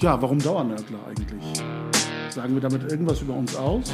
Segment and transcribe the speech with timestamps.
[0.00, 1.62] Ja, warum Dauernörgler eigentlich?
[2.30, 3.92] Sagen wir damit irgendwas über uns aus?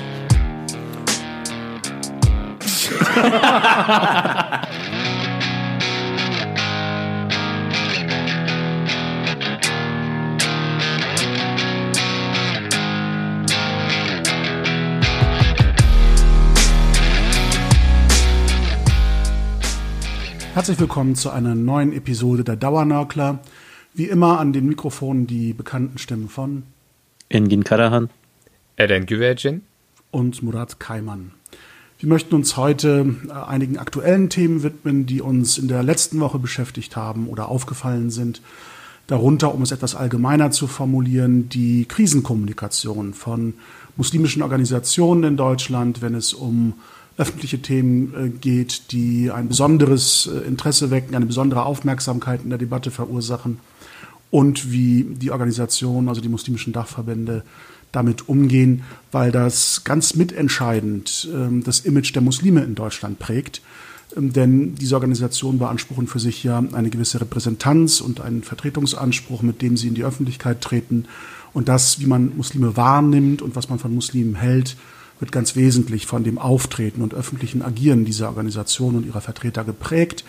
[20.54, 23.41] Herzlich willkommen zu einer neuen Episode der Dauernörgler.
[23.96, 26.64] Wie immer an den Mikrofonen die bekannten Stimmen von
[27.31, 28.11] Engin Karahan,
[28.77, 29.63] Eren Güvercin
[30.11, 31.31] und Murat Kaiman.
[31.99, 36.39] Wir möchten uns heute äh, einigen aktuellen Themen widmen, die uns in der letzten Woche
[36.39, 38.42] beschäftigt haben oder aufgefallen sind.
[39.06, 43.55] Darunter, um es etwas allgemeiner zu formulieren, die Krisenkommunikation von
[43.97, 46.75] muslimischen Organisationen in Deutschland, wenn es um
[47.16, 52.58] öffentliche Themen äh, geht, die ein besonderes äh, Interesse wecken, eine besondere Aufmerksamkeit in der
[52.58, 53.58] Debatte verursachen
[54.30, 57.44] und wie die Organisation, also die muslimischen Dachverbände,
[57.92, 58.82] damit umgehen,
[59.12, 63.62] weil das ganz mitentscheidend ähm, das Image der Muslime in Deutschland prägt.
[64.16, 69.62] Ähm, denn diese Organisationen beanspruchen für sich ja eine gewisse Repräsentanz und einen Vertretungsanspruch, mit
[69.62, 71.06] dem sie in die Öffentlichkeit treten.
[71.54, 74.77] Und das, wie man Muslime wahrnimmt und was man von Muslimen hält,
[75.19, 80.24] wird ganz wesentlich von dem Auftreten und öffentlichen Agieren dieser Organisation und ihrer Vertreter geprägt.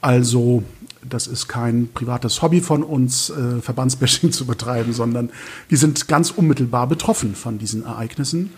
[0.00, 0.62] Also
[1.08, 5.30] das ist kein privates Hobby von uns, äh, Verbandsbashing zu betreiben, sondern
[5.68, 8.50] wir sind ganz unmittelbar betroffen von diesen Ereignissen.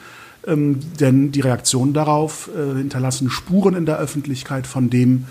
[0.46, 5.24] Ähm, denn die Reaktionen darauf äh, hinterlassen Spuren in der Öffentlichkeit von dem,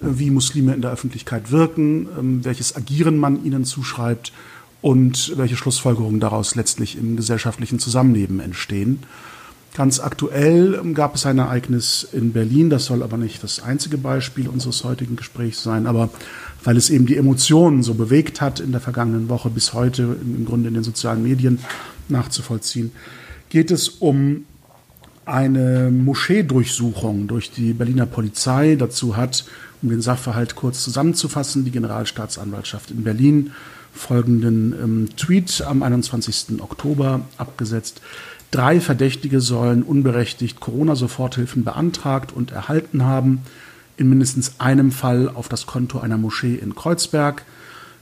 [0.00, 4.32] äh, wie Muslime in der Öffentlichkeit wirken, ähm, welches Agieren man ihnen zuschreibt
[4.80, 9.02] und welche Schlussfolgerungen daraus letztlich im gesellschaftlichen Zusammenleben entstehen.
[9.74, 13.98] Ganz aktuell ähm, gab es ein Ereignis in Berlin, das soll aber nicht das einzige
[13.98, 16.10] Beispiel unseres heutigen Gesprächs sein, aber
[16.64, 20.44] weil es eben die Emotionen so bewegt hat in der vergangenen Woche bis heute im
[20.44, 21.60] Grunde in den sozialen Medien
[22.08, 22.90] nachzuvollziehen,
[23.48, 24.44] geht es um
[25.24, 28.76] eine Moscheedurchsuchung durch die Berliner Polizei.
[28.76, 29.44] Dazu hat,
[29.80, 33.52] um den Sachverhalt kurz zusammenzufassen, die Generalstaatsanwaltschaft in Berlin
[33.92, 36.60] folgenden ähm, Tweet am 21.
[36.60, 38.00] Oktober abgesetzt.
[38.50, 43.42] Drei Verdächtige sollen unberechtigt Corona-Soforthilfen beantragt und erhalten haben,
[43.96, 47.44] in mindestens einem Fall auf das Konto einer Moschee in Kreuzberg.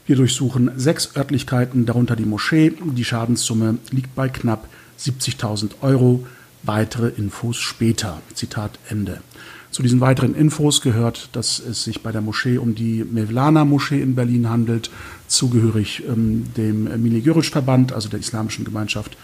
[0.07, 2.73] Wir durchsuchen sechs Örtlichkeiten, darunter die Moschee.
[2.83, 4.67] Die Schadenssumme liegt bei knapp
[4.99, 6.25] 70.000 Euro.
[6.63, 8.21] Weitere Infos später.
[8.33, 9.21] Zitat Ende.
[9.69, 14.15] Zu diesen weiteren Infos gehört, dass es sich bei der Moschee um die Mevlana-Moschee in
[14.15, 14.89] Berlin handelt,
[15.27, 19.15] zugehörig ähm, dem Mili-Görisch-Verband, also der Islamischen Gemeinschaft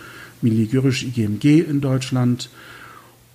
[0.45, 2.49] Milligörisch IGMG in Deutschland.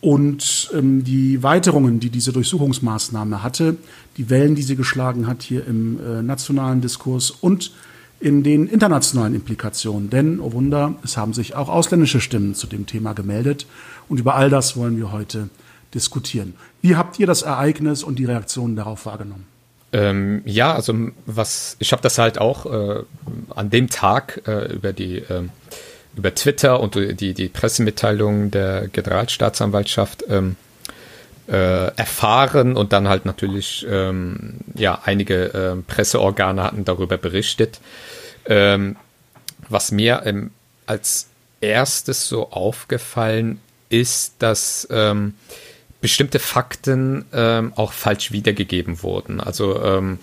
[0.01, 3.77] Und ähm, die Weiterungen, die diese Durchsuchungsmaßnahme hatte,
[4.17, 7.73] die Wellen, die sie geschlagen hat hier im äh, nationalen Diskurs und
[8.19, 10.09] in den internationalen Implikationen.
[10.09, 13.67] Denn, oh Wunder, es haben sich auch ausländische Stimmen zu dem Thema gemeldet.
[14.09, 15.51] Und über all das wollen wir heute
[15.95, 16.55] diskutieren.
[16.81, 19.47] Wie habt ihr das Ereignis und die Reaktionen darauf wahrgenommen?
[19.93, 20.95] Ähm, ja, also
[21.27, 23.03] was ich habe das halt auch äh,
[23.55, 25.49] an dem Tag äh, über die äh,
[26.17, 30.57] über Twitter und die, die Pressemitteilung der Generalstaatsanwaltschaft ähm,
[31.49, 37.81] äh, erfahren und dann halt natürlich, ähm, ja, einige äh, Presseorgane hatten darüber berichtet.
[38.47, 38.97] Ähm,
[39.69, 40.51] was mir ähm,
[40.87, 41.29] als
[41.61, 45.35] erstes so aufgefallen ist, dass ähm,
[46.01, 49.41] bestimmte Fakten ähm, auch falsch wiedergegeben wurden.
[49.41, 50.19] Also ähm,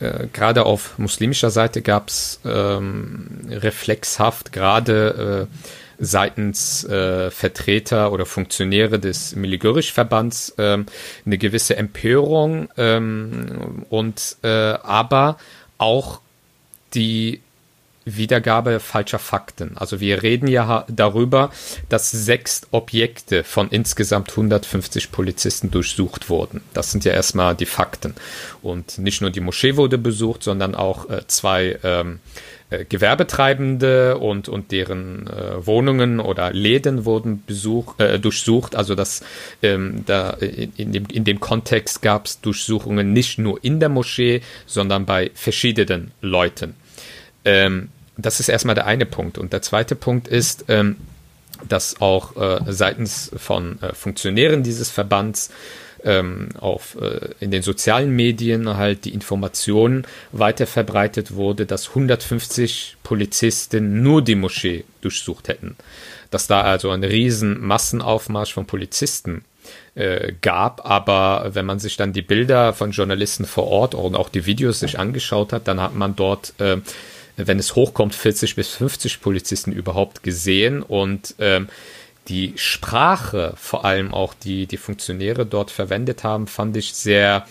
[0.00, 5.56] äh, gerade auf muslimischer Seite gab es ähm, reflexhaft gerade äh,
[5.98, 10.86] seitens äh, Vertreter oder Funktionäre des Miligörisch-Verbands ähm,
[11.24, 15.38] eine gewisse Empörung ähm, und äh, aber
[15.78, 16.20] auch
[16.94, 17.40] die
[18.06, 19.76] Wiedergabe falscher Fakten.
[19.76, 21.50] Also wir reden ja darüber,
[21.88, 26.62] dass sechs Objekte von insgesamt 150 Polizisten durchsucht wurden.
[26.72, 28.14] Das sind ja erstmal die Fakten.
[28.62, 32.20] Und nicht nur die Moschee wurde besucht, sondern auch äh, zwei ähm,
[32.70, 38.76] äh, Gewerbetreibende und, und deren äh, Wohnungen oder Läden wurden besuch, äh, durchsucht.
[38.76, 39.24] Also das,
[39.62, 43.88] ähm, da in, in, dem, in dem Kontext gab es Durchsuchungen nicht nur in der
[43.88, 46.74] Moschee, sondern bei verschiedenen Leuten.
[47.44, 49.38] Ähm, das ist erstmal der eine Punkt.
[49.38, 50.96] Und der zweite Punkt ist, ähm,
[51.68, 55.50] dass auch äh, seitens von äh, Funktionären dieses Verbands
[56.04, 62.96] ähm, auf, äh, in den sozialen Medien halt die Information weiter verbreitet wurde, dass 150
[63.02, 65.76] Polizisten nur die Moschee durchsucht hätten.
[66.30, 69.44] Dass da also ein riesen Massenaufmarsch von Polizisten
[69.94, 74.28] äh, gab, aber wenn man sich dann die Bilder von Journalisten vor Ort und auch
[74.28, 76.78] die Videos sich angeschaut hat, dann hat man dort äh,
[77.36, 81.68] wenn es hochkommt, 40 bis 50 Polizisten überhaupt gesehen und ähm,
[82.28, 87.46] die Sprache, vor allem auch die die Funktionäre dort verwendet haben, fand ich sehr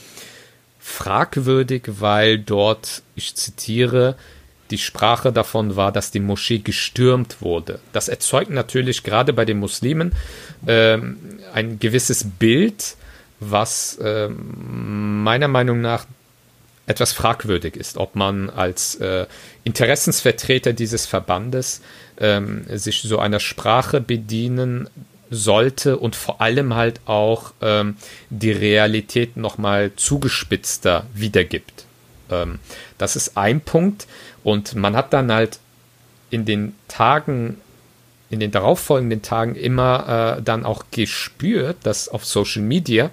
[0.80, 4.16] fragwürdig, weil dort, ich zitiere,
[4.72, 7.80] die Sprache davon war, dass die Moschee gestürmt wurde.
[7.94, 10.14] Das erzeugt natürlich gerade bei den Muslimen
[10.68, 11.18] ähm,
[11.54, 12.96] ein gewisses Bild,
[13.40, 16.06] was äh, meiner Meinung nach
[16.88, 19.26] etwas fragwürdig ist, ob man als äh,
[19.64, 21.82] Interessensvertreter dieses Verbandes
[22.20, 24.90] ähm, sich so einer Sprache bedienen
[25.32, 27.98] sollte und vor allem halt auch ähm,
[28.30, 31.86] die Realität nochmal zugespitzter wiedergibt.
[32.30, 32.60] Ähm,
[32.98, 34.08] das ist ein Punkt
[34.44, 35.60] und man hat dann halt
[36.30, 37.58] in den Tagen,
[38.30, 43.10] in den darauffolgenden Tagen immer äh, dann auch gespürt, dass auf Social Media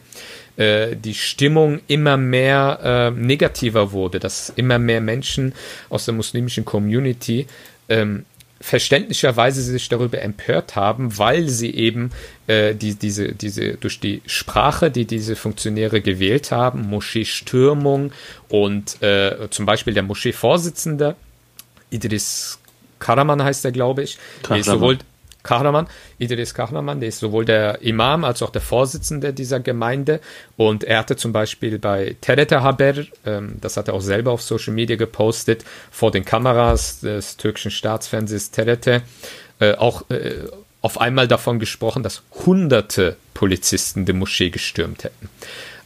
[0.63, 5.55] äh, die Stimmung immer mehr äh, negativer wurde, dass immer mehr Menschen
[5.89, 7.47] aus der muslimischen Community
[7.89, 8.25] ähm,
[8.61, 12.11] verständlicherweise sich darüber empört haben, weil sie eben
[12.47, 18.13] äh, die, diese, diese durch die Sprache, die diese Funktionäre gewählt haben, Moscheestürmung
[18.49, 21.17] und äh, zum Beispiel der Moscheevorsitzende
[21.91, 22.61] Idris
[23.01, 24.17] Karaman heißt er, glaube ich,
[24.49, 24.99] ist sowohl
[25.43, 25.87] Kahraman,
[26.19, 30.21] Idris Kahraman, der ist sowohl der Imam als auch der Vorsitzende dieser Gemeinde
[30.57, 32.95] und er hatte zum Beispiel bei Terete Haber,
[33.27, 37.71] ähm, das hat er auch selber auf Social Media gepostet, vor den Kameras des türkischen
[37.71, 39.03] Staatsfernsehens Terete,
[39.61, 40.45] äh, auch äh,
[40.81, 45.29] auf einmal davon gesprochen, dass hunderte Polizisten die Moschee gestürmt hätten.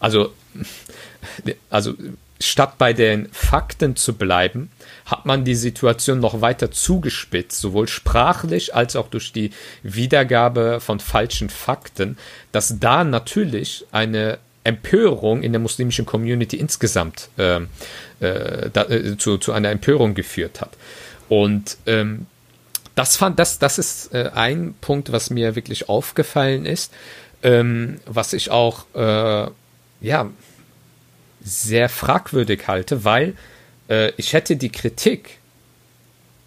[0.00, 0.32] Also,
[1.70, 1.94] also
[2.40, 4.70] statt bei den Fakten zu bleiben,
[5.06, 9.50] hat man die Situation noch weiter zugespitzt, sowohl sprachlich als auch durch die
[9.82, 12.18] Wiedergabe von falschen Fakten,
[12.52, 17.60] dass da natürlich eine Empörung in der muslimischen Community insgesamt äh,
[18.20, 20.70] äh, da, äh, zu, zu einer Empörung geführt hat.
[21.28, 22.26] Und ähm,
[22.96, 26.92] das fand das das ist äh, ein Punkt, was mir wirklich aufgefallen ist,
[27.42, 29.50] ähm, was ich auch äh,
[30.00, 30.30] ja
[31.46, 33.34] sehr fragwürdig halte, weil
[33.88, 35.38] äh, ich hätte die Kritik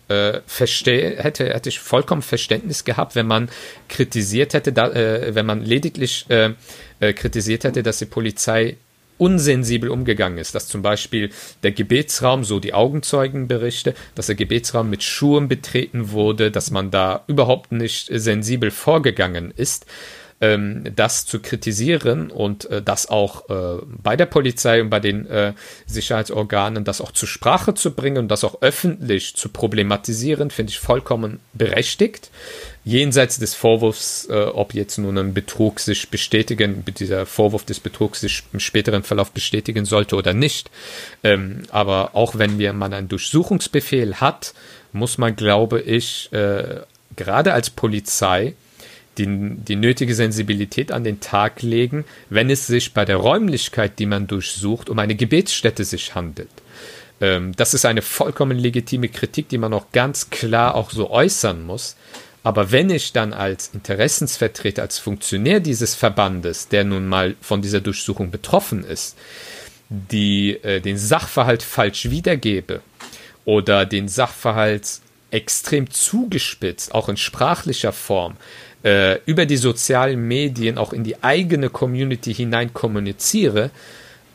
[0.10, 3.50] äh, verstehe, hätte, hätte ich vollkommen Verständnis gehabt, wenn man
[3.88, 6.54] kritisiert hätte, da, äh, wenn man lediglich äh,
[7.00, 8.78] äh, kritisiert hätte, dass die Polizei
[9.18, 11.30] unsensibel umgegangen ist, dass zum Beispiel
[11.62, 17.24] der Gebetsraum, so die Augenzeugenberichte, dass der Gebetsraum mit Schuhen betreten wurde, dass man da
[17.28, 19.86] überhaupt nicht sensibel vorgegangen ist
[20.42, 25.26] ähm, das zu kritisieren und äh, das auch äh, bei der Polizei und bei den
[25.28, 25.54] äh,
[25.86, 30.80] Sicherheitsorganen das auch zur Sprache zu bringen und das auch öffentlich zu problematisieren, finde ich
[30.80, 32.30] vollkommen berechtigt.
[32.86, 38.22] Jenseits des Vorwurfs, äh, ob jetzt nun ein Betrug sich bestätigen, dieser Vorwurf des Betrugs
[38.22, 40.72] sich im späteren Verlauf bestätigen sollte oder nicht.
[41.24, 44.54] Ähm, aber auch wenn wir man einen Durchsuchungsbefehl hat,
[44.94, 46.82] muss man, glaube ich, äh,
[47.16, 48.56] gerade als Polizei
[49.20, 54.06] die, die nötige Sensibilität an den Tag legen, wenn es sich bei der Räumlichkeit, die
[54.06, 56.50] man durchsucht, um eine Gebetsstätte sich handelt.
[57.22, 61.66] Ähm, das ist eine vollkommen legitime Kritik, die man auch ganz klar auch so äußern
[61.66, 61.96] muss.
[62.42, 67.82] Aber wenn ich dann als Interessensvertreter, als Funktionär dieses Verbandes, der nun mal von dieser
[67.82, 69.18] Durchsuchung betroffen ist,
[69.90, 72.82] die, äh, den Sachverhalt falsch wiedergebe
[73.44, 78.36] oder den Sachverhalt extrem zugespitzt, auch in sprachlicher Form,
[78.84, 83.72] äh, über die sozialen Medien auch in die eigene Community hinein kommuniziere,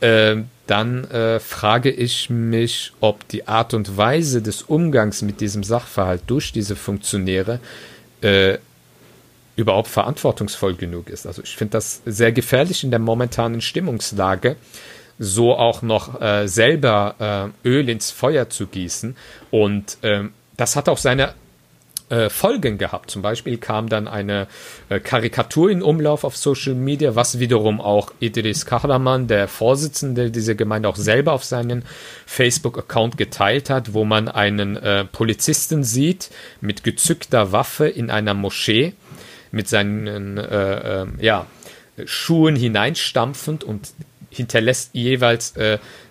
[0.00, 0.36] äh,
[0.66, 6.22] dann äh, frage ich mich, ob die Art und Weise des Umgangs mit diesem Sachverhalt
[6.26, 7.60] durch diese Funktionäre
[8.22, 8.58] äh,
[9.56, 11.26] überhaupt verantwortungsvoll genug ist.
[11.26, 14.56] Also ich finde das sehr gefährlich in der momentanen Stimmungslage,
[15.18, 19.16] so auch noch äh, selber äh, Öl ins Feuer zu gießen.
[19.50, 21.34] Und ähm, das hat auch seine
[22.10, 23.10] äh, Folgen gehabt.
[23.10, 24.46] Zum Beispiel kam dann eine
[24.88, 30.54] äh, Karikatur in Umlauf auf Social Media, was wiederum auch Idris Kahraman, der Vorsitzende dieser
[30.54, 31.84] Gemeinde, auch selber auf seinen
[32.26, 36.30] Facebook-Account geteilt hat, wo man einen äh, Polizisten sieht
[36.60, 38.92] mit gezückter Waffe in einer Moschee
[39.50, 41.46] mit seinen äh, äh, ja,
[42.04, 43.94] Schuhen hineinstampfend und
[44.28, 45.54] hinterlässt jeweils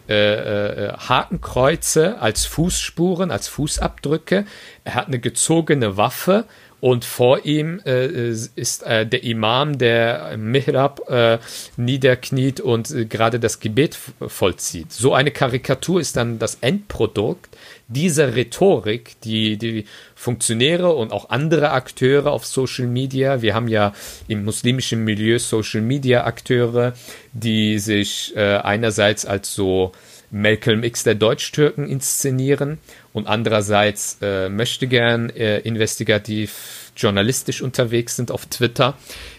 [0.09, 4.45] äh, äh, Hakenkreuze als Fußspuren, als Fußabdrücke.
[4.83, 6.45] Er hat eine gezogene Waffe
[6.83, 11.39] und vor ihm äh, ist äh, der Imam, der Mihrab äh,
[11.77, 14.91] niederkniet und äh, gerade das Gebet vollzieht.
[14.91, 17.55] So eine Karikatur ist dann das Endprodukt
[17.93, 19.85] dieser Rhetorik, die die
[20.15, 23.93] Funktionäre und auch andere Akteure auf Social Media, wir haben ja
[24.27, 26.93] im muslimischen Milieu Social Media Akteure,
[27.33, 29.91] die sich äh, einerseits als so
[30.33, 32.79] Malcolm X der Deutsch-Türken inszenieren
[33.13, 38.97] und andererseits äh, möchte gern äh, investigativ journalistisch unterwegs sind auf Twitter,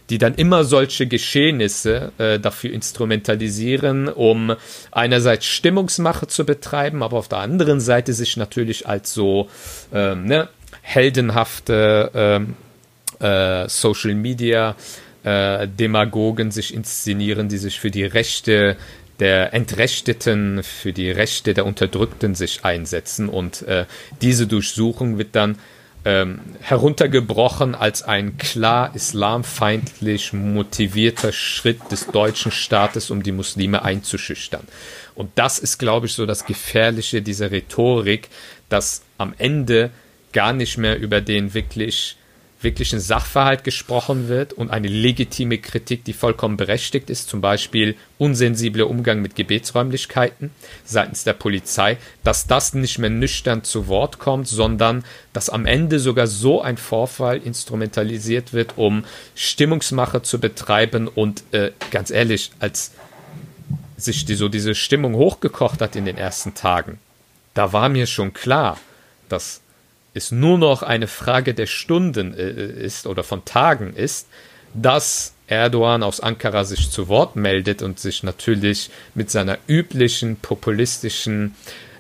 [0.09, 4.55] die dann immer solche Geschehnisse äh, dafür instrumentalisieren, um
[4.93, 9.49] einerseits Stimmungsmache zu betreiben, aber auf der anderen Seite sich natürlich als so
[9.93, 10.49] ähm, ne,
[10.83, 12.55] heldenhafte ähm,
[13.19, 14.77] äh, Social Media
[15.25, 18.77] äh, Demagogen sich inszenieren, die sich für die Rechte
[19.21, 23.29] der Entrechteten, für die Rechte der Unterdrückten sich einsetzen.
[23.29, 23.87] Und äh,
[24.21, 25.59] diese Durchsuchung wird dann
[26.05, 34.67] ähm, heruntergebrochen als ein klar islamfeindlich motivierter Schritt des deutschen Staates, um die Muslime einzuschüchtern.
[35.15, 38.29] Und das ist, glaube ich, so das Gefährliche dieser Rhetorik,
[38.69, 39.91] dass am Ende
[40.33, 42.17] gar nicht mehr über den wirklich
[42.65, 48.89] wirklichen Sachverhalt gesprochen wird und eine legitime Kritik, die vollkommen berechtigt ist, zum Beispiel unsensibler
[48.89, 50.51] Umgang mit Gebetsräumlichkeiten
[50.85, 56.01] seitens der Polizei, dass das nicht mehr nüchtern zu Wort kommt, sondern dass am Ende
[56.01, 59.05] sogar so ein Vorfall instrumentalisiert wird, um
[59.35, 62.93] Stimmungsmache zu betreiben und äh, ganz ehrlich, als
[63.97, 66.99] sich die, so diese Stimmung hochgekocht hat in den ersten Tagen,
[67.55, 68.79] da war mir schon klar,
[69.29, 69.61] dass
[70.15, 74.29] es nur noch eine Frage der Stunden äh, ist oder von Tagen ist,
[74.73, 81.55] dass Erdogan aus Ankara sich zu Wort meldet und sich natürlich mit seiner üblichen populistischen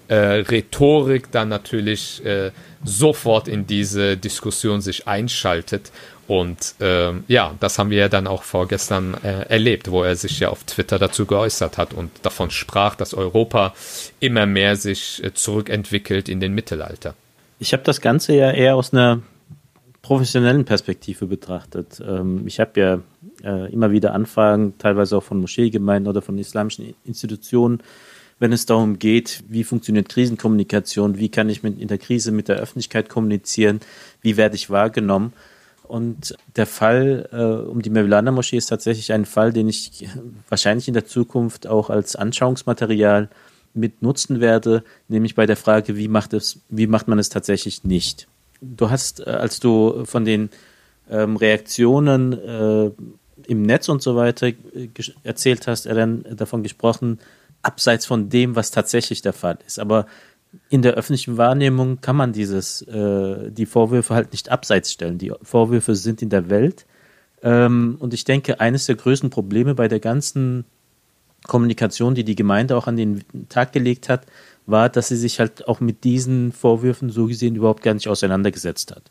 [0.08, 2.52] äh, Rhetorik dann natürlich äh,
[2.84, 5.90] sofort in diese Diskussion sich einschaltet.
[6.26, 10.40] Und äh, ja, das haben wir ja dann auch vorgestern äh, erlebt, wo er sich
[10.40, 13.74] ja auf Twitter dazu geäußert hat und davon sprach, dass Europa
[14.20, 17.14] immer mehr sich äh, zurückentwickelt in den Mittelalter.
[17.58, 19.22] Ich habe das Ganze ja eher aus einer
[20.02, 22.02] professionellen Perspektive betrachtet.
[22.06, 23.00] Ähm, ich habe ja
[23.42, 27.82] äh, immer wieder Anfragen, teilweise auch von Moscheegemeinden oder von islamischen Institutionen,
[28.38, 32.56] wenn es darum geht, wie funktioniert Krisenkommunikation, wie kann ich in der Krise mit der
[32.56, 33.80] Öffentlichkeit kommunizieren,
[34.20, 35.32] wie werde ich wahrgenommen.
[35.84, 40.08] Und der Fall äh, um die Mevlana Moschee ist tatsächlich ein Fall, den ich
[40.48, 43.28] wahrscheinlich in der Zukunft auch als Anschauungsmaterial
[43.74, 47.84] mit nutzen werde, nämlich bei der Frage, wie macht es, wie macht man es tatsächlich
[47.84, 48.28] nicht.
[48.60, 50.50] Du hast, äh, als du von den
[51.10, 52.90] ähm, Reaktionen äh,
[53.46, 54.88] im Netz und so weiter äh,
[55.22, 57.18] erzählt hast, er dann davon gesprochen,
[57.62, 59.78] abseits von dem, was tatsächlich der Fall ist.
[59.78, 60.06] Aber
[60.68, 65.18] in der öffentlichen Wahrnehmung kann man dieses, äh, die Vorwürfe halt nicht abseits stellen.
[65.18, 66.86] Die Vorwürfe sind in der Welt.
[67.42, 70.64] Ähm, und ich denke, eines der größten Probleme bei der ganzen
[71.46, 74.26] Kommunikation, die die Gemeinde auch an den Tag gelegt hat,
[74.66, 78.92] war, dass sie sich halt auch mit diesen Vorwürfen so gesehen überhaupt gar nicht auseinandergesetzt
[78.92, 79.02] hat.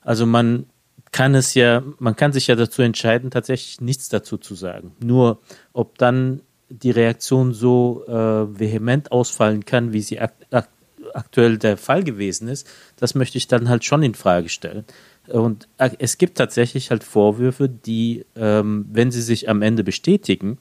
[0.00, 0.66] Also man
[1.12, 4.92] kann es ja, man kann sich ja dazu entscheiden, tatsächlich nichts dazu zu sagen.
[5.02, 5.40] Nur
[5.72, 8.12] ob dann die Reaktion so äh,
[8.58, 10.68] vehement ausfallen kann, wie sie ak ak
[11.14, 14.84] aktuell der Fall gewesen ist, das möchte ich dann halt schon in Frage stellen.
[15.28, 20.58] Und äh, es gibt tatsächlich halt Vorwürfe, die, ähm, wenn sie sich am Ende bestätigen,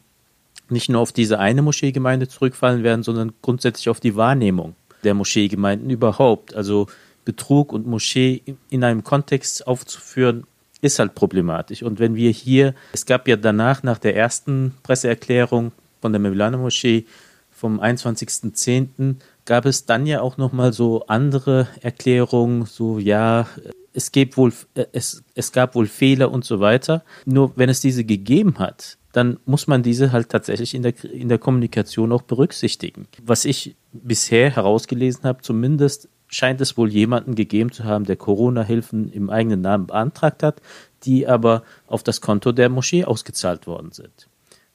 [0.71, 5.89] nicht nur auf diese eine Moscheegemeinde zurückfallen werden, sondern grundsätzlich auf die Wahrnehmung der Moscheegemeinden
[5.89, 6.55] überhaupt.
[6.55, 6.87] Also
[7.25, 10.45] Betrug und Moschee in einem Kontext aufzuführen,
[10.81, 11.83] ist halt problematisch.
[11.83, 16.57] Und wenn wir hier, es gab ja danach, nach der ersten Presseerklärung von der Mevlana
[16.57, 17.05] Moschee
[17.51, 23.47] vom 21.10., gab es dann ja auch nochmal so andere Erklärungen, so ja,
[23.93, 24.53] es, gibt wohl,
[24.91, 27.03] es, es gab wohl Fehler und so weiter.
[27.25, 31.29] Nur wenn es diese gegeben hat, dann muss man diese halt tatsächlich in der, in
[31.29, 33.07] der Kommunikation auch berücksichtigen.
[33.23, 39.11] Was ich bisher herausgelesen habe, zumindest scheint es wohl jemanden gegeben zu haben, der Corona-Hilfen
[39.11, 40.61] im eigenen Namen beantragt hat,
[41.03, 44.29] die aber auf das Konto der Moschee ausgezahlt worden sind.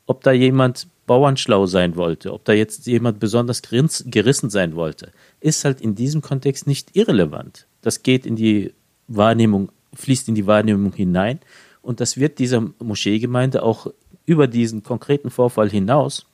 [0.04, 5.64] Ob da jemand bauernschlau sein wollte, ob da jetzt jemand besonders gerissen sein wollte, ist
[5.64, 7.66] halt in diesem Kontext nicht irrelevant.
[7.80, 8.74] Das geht in die
[9.08, 11.40] Wahrnehmung, fließt in die Wahrnehmung hinein
[11.86, 13.86] und das wird dieser Moscheegemeinde auch
[14.24, 16.26] über diesen konkreten Vorfall hinaus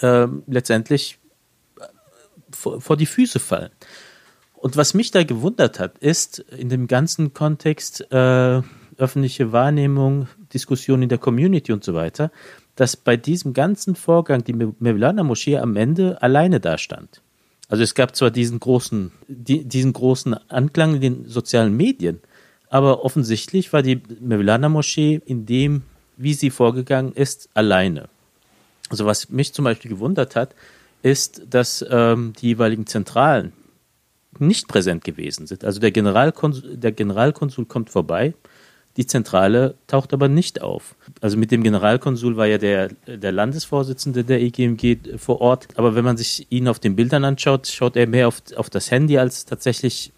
[0.00, 1.20] äh, letztendlich
[2.50, 3.70] vor, vor die Füße fallen.
[4.54, 8.62] Und was mich da gewundert hat, ist in dem ganzen Kontext äh,
[8.96, 12.32] öffentliche Wahrnehmung, Diskussion in der Community und so weiter,
[12.74, 17.22] dass bei diesem ganzen Vorgang die Mevlana Moschee am Ende alleine dastand.
[17.68, 22.20] Also es gab zwar diesen großen, die, diesen großen Anklang in den sozialen Medien,
[22.70, 25.82] aber offensichtlich war die Mevlana Moschee in dem
[26.16, 28.08] wie sie vorgegangen ist, alleine.
[28.90, 30.54] Also was mich zum Beispiel gewundert hat,
[31.02, 33.52] ist, dass ähm, die jeweiligen Zentralen
[34.38, 35.64] nicht präsent gewesen sind.
[35.64, 38.34] Also der Generalkonsul, der Generalkonsul kommt vorbei,
[38.96, 40.94] Die Zentrale taucht aber nicht auf.
[41.20, 45.66] Also mit dem Generalkonsul war ja der, der Landesvorsitzende der EGMG vor Ort.
[45.74, 48.92] Aber wenn man sich ihn auf den Bildern anschaut, schaut er mehr auf, auf das
[48.92, 50.12] Handy als tatsächlich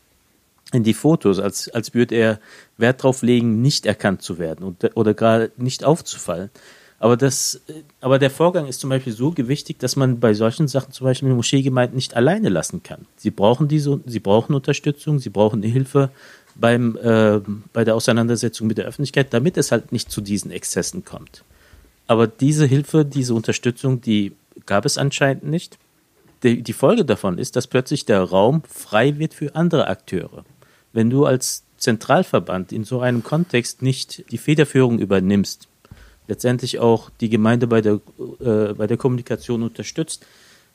[0.72, 2.40] in die Fotos, als, als würde er
[2.76, 6.50] Wert darauf legen, nicht erkannt zu werden und, oder gerade nicht aufzufallen.
[6.98, 7.60] Aber, das,
[8.00, 11.28] aber der Vorgang ist zum Beispiel so gewichtig, dass man bei solchen Sachen zum Beispiel
[11.28, 13.06] eine Moscheegemeinde nicht alleine lassen kann.
[13.16, 16.10] Sie brauchen diese, sie brauchen Unterstützung, sie brauchen Hilfe
[16.54, 17.40] beim, äh,
[17.74, 21.44] bei der Auseinandersetzung mit der Öffentlichkeit, damit es halt nicht zu diesen Exzessen kommt.
[22.06, 24.32] Aber diese Hilfe, diese Unterstützung, die
[24.64, 25.78] gab es anscheinend nicht.
[26.42, 30.44] Die, die Folge davon ist, dass plötzlich der Raum frei wird für andere Akteure.
[30.96, 35.68] Wenn du als Zentralverband in so einem Kontext nicht die Federführung übernimmst,
[36.26, 38.00] letztendlich auch die Gemeinde bei der,
[38.40, 40.24] äh, bei der Kommunikation unterstützt,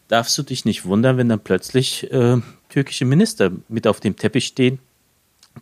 [0.10, 2.38] darfst du dich nicht wundern, wenn dann plötzlich äh,
[2.70, 4.78] türkische Minister mit auf dem Teppich stehen,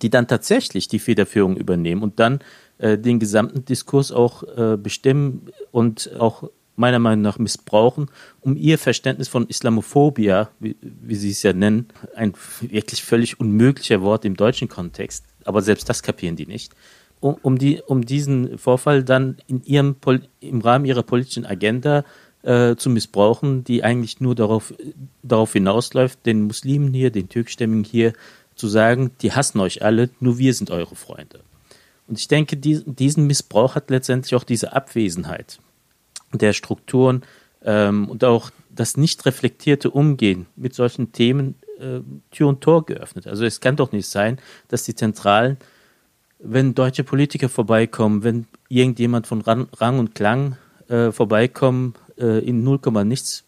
[0.02, 2.42] die dann tatsächlich die Federführung übernehmen und dann
[2.80, 6.50] äh, den gesamten Diskurs auch äh, bestimmen und auch
[6.80, 8.10] meiner Meinung nach missbrauchen,
[8.40, 14.02] um ihr Verständnis von Islamophobia, wie, wie sie es ja nennen, ein wirklich völlig unmöglicher
[14.02, 16.74] Wort im deutschen Kontext, aber selbst das kapieren die nicht,
[17.20, 19.98] um, um, die, um diesen Vorfall dann in ihrem,
[20.40, 22.06] im Rahmen ihrer politischen Agenda
[22.44, 24.74] äh, zu missbrauchen, die eigentlich nur darauf,
[25.22, 28.14] darauf hinausläuft, den Muslimen hier, den Türkstämmigen hier
[28.56, 31.42] zu sagen, die hassen euch alle, nur wir sind eure Freunde.
[32.08, 35.60] Und ich denke, die, diesen Missbrauch hat letztendlich auch diese Abwesenheit
[36.34, 37.24] der Strukturen
[37.64, 42.00] ähm, und auch das nicht reflektierte Umgehen mit solchen Themen äh,
[42.32, 43.28] Tür und Tor geöffnet.
[43.28, 45.58] Also es kann doch nicht sein, dass die Zentralen
[46.40, 50.56] wenn deutsche Politiker vorbeikommen, wenn irgendjemand von Rang und Klang
[50.88, 53.44] äh, vorbeikommen, äh, in 0, nichts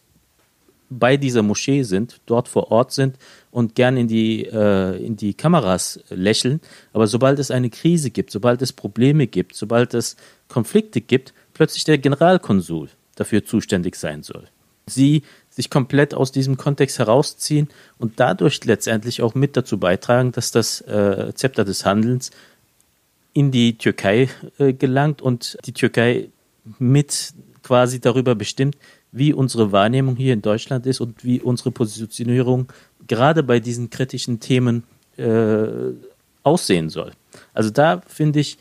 [0.89, 3.15] bei dieser Moschee sind, dort vor Ort sind
[3.49, 6.59] und gern in die, äh, in die Kameras lächeln.
[6.91, 10.17] Aber sobald es eine Krise gibt, sobald es Probleme gibt, sobald es
[10.49, 14.47] Konflikte gibt, plötzlich der Generalkonsul dafür zuständig sein soll.
[14.87, 15.21] Sie
[15.51, 17.69] sich komplett aus diesem Kontext herausziehen
[17.99, 22.31] und dadurch letztendlich auch mit dazu beitragen, dass das äh, Zepter des Handelns
[23.33, 26.29] in die Türkei äh, gelangt und die Türkei
[26.79, 28.75] mit quasi darüber bestimmt,
[29.11, 32.73] wie unsere Wahrnehmung hier in Deutschland ist und wie unsere Positionierung
[33.05, 34.83] gerade bei diesen kritischen Themen
[35.17, 35.67] äh,
[36.41, 37.11] aussehen soll.
[37.53, 38.57] Also da finde ich,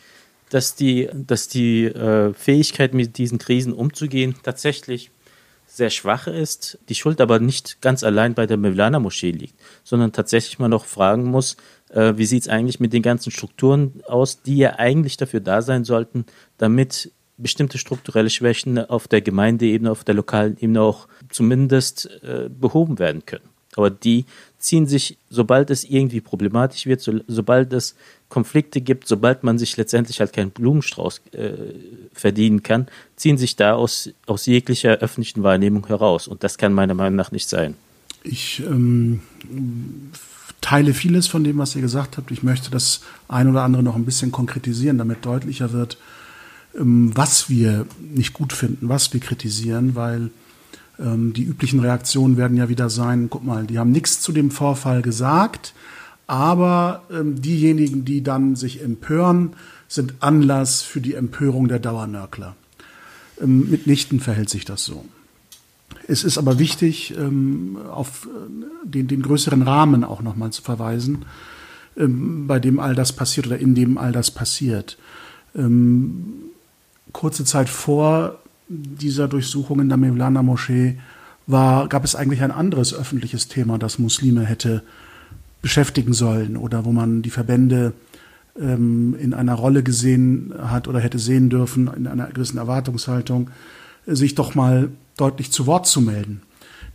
[0.51, 5.11] dass die, dass die äh, Fähigkeit, mit diesen Krisen umzugehen, tatsächlich
[5.67, 10.59] sehr schwach ist, die Schuld aber nicht ganz allein bei der Mevlana-Moschee liegt, sondern tatsächlich
[10.59, 11.57] man noch fragen muss,
[11.91, 15.63] äh, wie sieht es eigentlich mit den ganzen Strukturen aus, die ja eigentlich dafür da
[15.63, 16.27] sein sollten,
[16.59, 22.99] damit bestimmte strukturelle Schwächen auf der Gemeindeebene, auf der lokalen Ebene auch zumindest äh, behoben
[22.99, 23.50] werden können.
[23.77, 24.25] Aber die
[24.59, 27.95] ziehen sich, sobald es irgendwie problematisch wird, so, sobald es
[28.29, 31.53] Konflikte gibt, sobald man sich letztendlich halt keinen Blumenstrauß äh,
[32.13, 36.29] verdienen kann, ziehen sich da aus, aus jeglicher öffentlichen Wahrnehmung heraus.
[36.29, 37.75] Und das kann meiner Meinung nach nicht sein.
[38.23, 39.21] Ich ähm,
[40.61, 42.31] teile vieles von dem, was ihr gesagt habt.
[42.31, 45.97] Ich möchte das ein oder andere noch ein bisschen konkretisieren, damit deutlicher wird,
[46.79, 50.31] ähm, was wir nicht gut finden, was wir kritisieren, weil
[51.01, 54.51] ähm, die üblichen Reaktionen werden ja wieder sein, guck mal, die haben nichts zu dem
[54.51, 55.75] Vorfall gesagt,
[56.27, 59.55] aber ähm, diejenigen, die dann sich empören,
[59.89, 62.55] sind Anlass für die Empörung der Dauernörkler.
[63.43, 65.05] mitnichten verhält sich das so.
[66.07, 71.25] Es ist aber wichtig, ähm, auf äh, den, den größeren Rahmen auch nochmal zu verweisen,
[71.97, 74.99] ähm, bei dem all das passiert oder in dem all das passiert.
[75.55, 76.33] Ähm,
[77.13, 78.39] kurze Zeit vor
[78.71, 80.99] dieser Durchsuchung in der Mevlana Moschee
[81.47, 84.83] war, gab es eigentlich ein anderes öffentliches Thema, das Muslime hätte
[85.61, 87.93] beschäftigen sollen oder wo man die Verbände
[88.59, 93.51] ähm, in einer Rolle gesehen hat oder hätte sehen dürfen, in einer gewissen Erwartungshaltung,
[94.07, 96.43] sich doch mal deutlich zu Wort zu melden.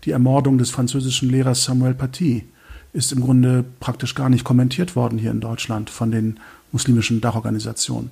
[0.05, 2.45] Die Ermordung des französischen Lehrers Samuel Paty
[2.93, 6.39] ist im Grunde praktisch gar nicht kommentiert worden hier in Deutschland von den
[6.71, 8.11] muslimischen Dachorganisationen.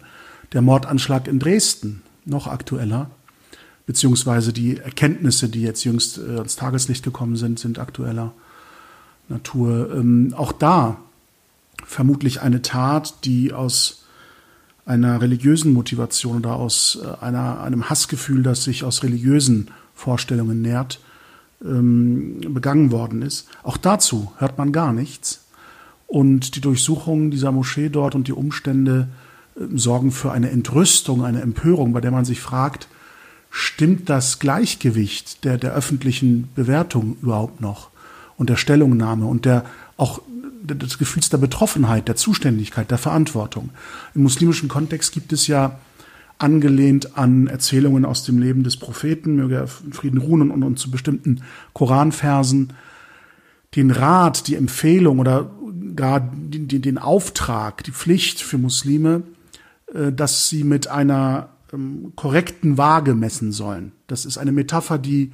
[0.52, 3.10] Der Mordanschlag in Dresden, noch aktueller,
[3.86, 8.34] beziehungsweise die Erkenntnisse, die jetzt jüngst äh, ans Tageslicht gekommen sind, sind aktueller
[9.30, 9.94] Natur.
[9.94, 10.98] Ähm, auch da
[11.86, 14.04] vermutlich eine Tat, die aus
[14.86, 21.00] einer religiösen Motivation oder aus äh, einer, einem Hassgefühl, das sich aus religiösen Vorstellungen nährt,
[21.64, 23.48] ähm, begangen worden ist.
[23.64, 25.46] Auch dazu hört man gar nichts.
[26.08, 29.08] Und die Durchsuchung dieser Moschee dort und die Umstände
[29.56, 32.88] äh, sorgen für eine Entrüstung, eine Empörung, bei der man sich fragt,
[33.56, 37.92] stimmt das Gleichgewicht der, der öffentlichen Bewertung überhaupt noch
[38.36, 39.64] und der Stellungnahme und der
[39.96, 40.24] auch
[40.64, 43.70] des Gefühls der Betroffenheit, der Zuständigkeit, der Verantwortung.
[44.16, 45.80] Im muslimischen Kontext gibt es ja
[46.40, 50.90] angelehnt an Erzählungen aus dem Leben des Propheten, möge er Frieden ruhen und, und zu
[50.90, 52.74] bestimmten Koranversen,
[53.76, 55.52] den Rat, die Empfehlung oder
[55.96, 59.22] gar den, den Auftrag, die Pflicht für Muslime,
[59.94, 63.94] äh, dass sie mit einer ähm, korrekten Waage messen sollen.
[64.08, 65.32] Das ist eine Metapher, die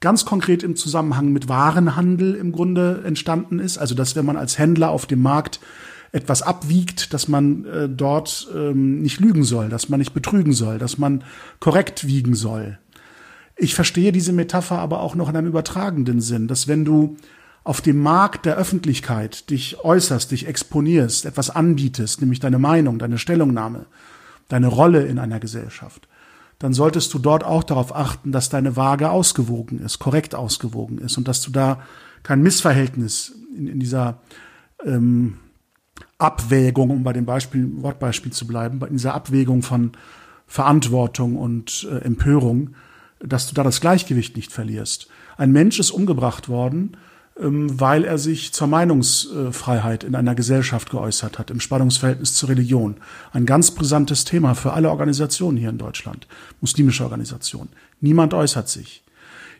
[0.00, 3.78] ganz konkret im Zusammenhang mit Warenhandel im Grunde entstanden ist.
[3.78, 5.60] Also dass wenn man als Händler auf dem Markt
[6.12, 10.78] etwas abwiegt, dass man äh, dort ähm, nicht lügen soll, dass man nicht betrügen soll,
[10.78, 11.24] dass man
[11.58, 12.78] korrekt wiegen soll.
[13.56, 17.16] Ich verstehe diese Metapher aber auch noch in einem übertragenden Sinn, dass wenn du
[17.64, 23.18] auf dem Markt der Öffentlichkeit dich äußerst, dich exponierst, etwas anbietest, nämlich deine Meinung, deine
[23.18, 23.86] Stellungnahme,
[24.54, 26.06] deine Rolle in einer Gesellschaft,
[26.60, 31.18] dann solltest du dort auch darauf achten, dass deine Waage ausgewogen ist, korrekt ausgewogen ist
[31.18, 31.80] und dass du da
[32.22, 34.20] kein Missverhältnis in, in dieser
[34.84, 35.38] ähm,
[36.18, 39.90] Abwägung, um bei dem Beispiel, Wortbeispiel zu bleiben, in dieser Abwägung von
[40.46, 42.76] Verantwortung und äh, Empörung,
[43.18, 45.08] dass du da das Gleichgewicht nicht verlierst.
[45.36, 46.96] Ein Mensch ist umgebracht worden,
[47.36, 52.96] weil er sich zur Meinungsfreiheit in einer Gesellschaft geäußert hat, im Spannungsverhältnis zur Religion.
[53.32, 56.28] Ein ganz brisantes Thema für alle Organisationen hier in Deutschland,
[56.60, 57.70] muslimische Organisationen.
[58.00, 59.02] Niemand äußert sich.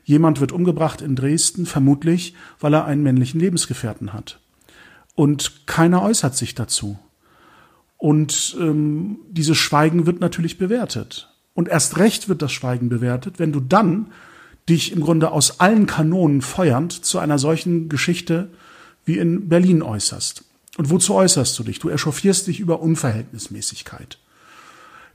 [0.04, 4.38] Jemand wird umgebracht in Dresden, vermutlich, weil er einen männlichen Lebensgefährten hat.
[5.14, 6.98] Und keiner äußert sich dazu.
[7.96, 11.30] Und ähm, dieses Schweigen wird natürlich bewertet.
[11.54, 14.12] Und erst recht wird das Schweigen bewertet, wenn du dann
[14.68, 18.48] dich im Grunde aus allen Kanonen feuernd zu einer solchen Geschichte
[19.05, 20.44] wie in Berlin äußerst.
[20.77, 21.79] Und wozu äußerst du dich?
[21.79, 24.18] Du echauffierst dich über Unverhältnismäßigkeit.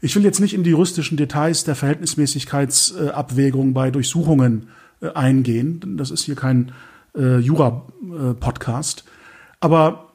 [0.02, 4.70] Ich will jetzt nicht in die juristischen Details der Verhältnismäßigkeitsabwägung bei Durchsuchungen
[5.02, 5.98] äh, eingehen.
[5.98, 6.72] Das ist hier kein
[7.18, 9.04] äh, Jura-Podcast.
[9.60, 10.09] Aber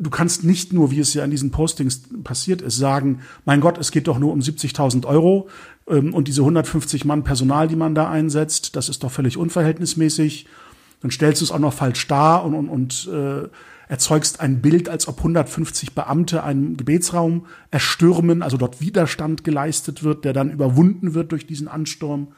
[0.00, 3.78] du kannst nicht nur, wie es ja in diesen Postings passiert ist, sagen, mein Gott,
[3.78, 5.48] es geht doch nur um 70.000 Euro
[5.88, 10.46] ähm, und diese 150 Mann Personal, die man da einsetzt, das ist doch völlig unverhältnismäßig.
[11.02, 13.48] Dann stellst du es auch noch falsch dar und, und, und äh,
[13.88, 20.24] erzeugst ein Bild, als ob 150 Beamte einen Gebetsraum erstürmen, also dort Widerstand geleistet wird,
[20.24, 22.28] der dann überwunden wird durch diesen Ansturm.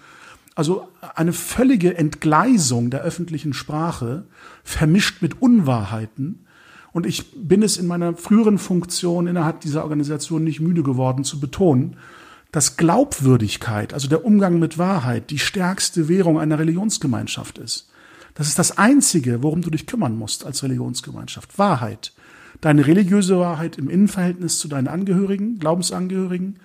[0.54, 4.24] Also eine völlige Entgleisung der öffentlichen Sprache,
[4.64, 6.46] vermischt mit Unwahrheiten,
[6.92, 11.40] und ich bin es in meiner früheren Funktion innerhalb dieser Organisation nicht müde geworden zu
[11.40, 11.96] betonen,
[12.52, 17.88] dass Glaubwürdigkeit, also der Umgang mit Wahrheit, die stärkste Währung einer Religionsgemeinschaft ist.
[18.34, 21.58] Das ist das Einzige, worum du dich kümmern musst als Religionsgemeinschaft.
[21.58, 22.12] Wahrheit.
[22.60, 26.58] Deine religiöse Wahrheit im Innenverhältnis zu deinen Angehörigen, Glaubensangehörigen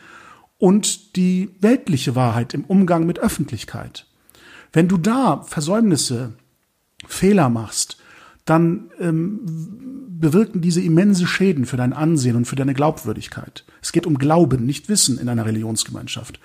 [0.58, 4.06] und die weltliche Wahrheit im Umgang mit Öffentlichkeit.
[4.74, 6.34] Wenn du da Versäumnisse,
[7.08, 7.97] Fehler machst,
[8.50, 9.40] dann ähm,
[10.20, 13.66] bewirken diese immense Schäden für dein Ansehen und für deine Glaubwürdigkeit.
[13.82, 16.40] Es geht um Glauben, nicht Wissen in einer Religionsgemeinschaft.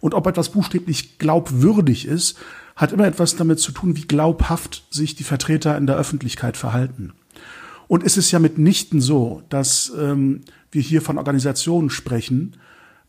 [0.00, 2.38] Und ob etwas buchstäblich glaubwürdig ist,
[2.76, 7.12] hat immer etwas damit zu tun, wie glaubhaft sich die Vertreter in der Öffentlichkeit verhalten.
[7.88, 12.56] Und es ist ja mitnichten so, dass ähm, wir hier von Organisationen sprechen,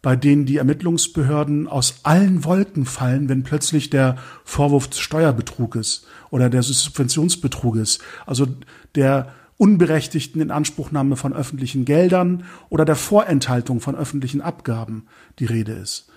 [0.02, 6.50] bei denen die Ermittlungsbehörden aus allen Wolken fallen, wenn plötzlich der Vorwurf des Steuerbetruges oder
[6.50, 8.48] der Subventionsbetruges, also
[8.96, 15.06] der unberechtigten Inanspruchnahme von öffentlichen Geldern oder der Vorenthaltung von öffentlichen Abgaben
[15.40, 16.10] die Rede ist.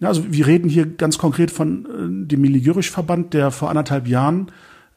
[0.00, 4.50] Ja, also wir reden hier ganz konkret von äh, dem Miligörisch-Verband, der vor anderthalb Jahren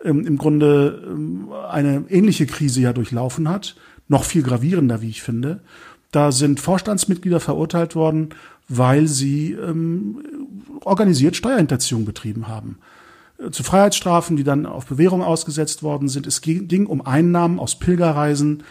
[0.03, 3.75] ähm, im Grunde ähm, eine ähnliche Krise ja durchlaufen hat,
[4.07, 5.61] noch viel gravierender, wie ich finde.
[6.13, 8.29] Da sind Vorstandsmitglieder verurteilt worden,
[8.69, 10.23] weil sie ähm,
[10.85, 12.77] organisiert Steuerhinterziehung betrieben haben.
[13.39, 16.27] Äh, zu Freiheitsstrafen, die dann auf Bewährung ausgesetzt worden sind.
[16.27, 18.63] Es ging um Einnahmen aus Pilgerreisen,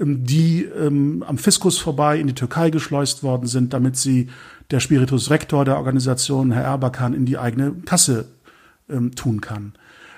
[0.00, 4.30] ähm, die ähm, am Fiskus vorbei in die Türkei geschleust worden sind, damit sie
[4.70, 8.26] der Spiritus Rector der Organisation, Herr Erbakan, in die eigene Kasse
[8.88, 9.74] ähm, tun kann.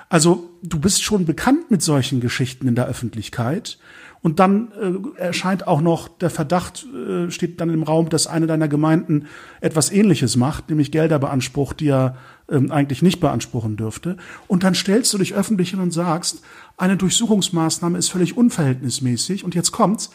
[0.09, 3.79] Also du bist schon bekannt mit solchen Geschichten in der Öffentlichkeit
[4.23, 8.47] und dann äh, erscheint auch noch der Verdacht, äh, steht dann im Raum, dass eine
[8.47, 9.27] deiner Gemeinden
[9.61, 12.17] etwas Ähnliches macht, nämlich Gelder beansprucht, die er
[12.51, 14.17] ähm, eigentlich nicht beanspruchen dürfte.
[14.49, 16.43] Und dann stellst du dich öffentlich hin und sagst,
[16.77, 19.45] eine Durchsuchungsmaßnahme ist völlig unverhältnismäßig.
[19.45, 20.11] Und jetzt kommt's.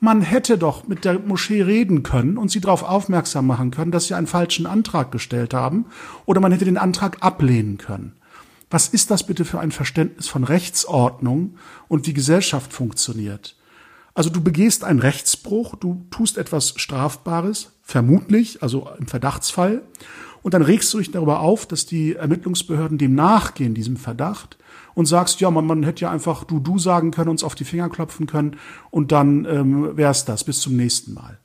[0.00, 4.06] Man hätte doch mit der Moschee reden können und sie darauf aufmerksam machen können, dass
[4.06, 5.86] sie einen falschen Antrag gestellt haben,
[6.24, 8.12] oder man hätte den Antrag ablehnen können.
[8.70, 11.56] Was ist das bitte für ein Verständnis von Rechtsordnung
[11.88, 13.56] und wie Gesellschaft funktioniert?
[14.14, 19.82] Also du begehst einen Rechtsbruch, du tust etwas Strafbares, vermutlich, also im Verdachtsfall,
[20.42, 24.56] Und dann regst du dich darüber auf, dass die Ermittlungsbehörden dem nachgehen, diesem Verdacht,
[24.94, 27.64] und sagst, ja, man, man hätte ja einfach du du sagen können, uns auf die
[27.64, 28.56] Finger klopfen können
[28.90, 30.44] und dann ähm, wär's das.
[30.44, 31.38] Bis zum nächsten Mal.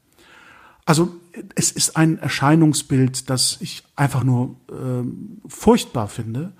[0.85, 1.15] Also
[1.55, 6.53] es ist ein Erscheinungsbild, das ich einfach nur ähm, furchtbar finde.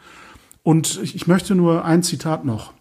[0.64, 2.74] Und ich, möchte nur ein Zitat noch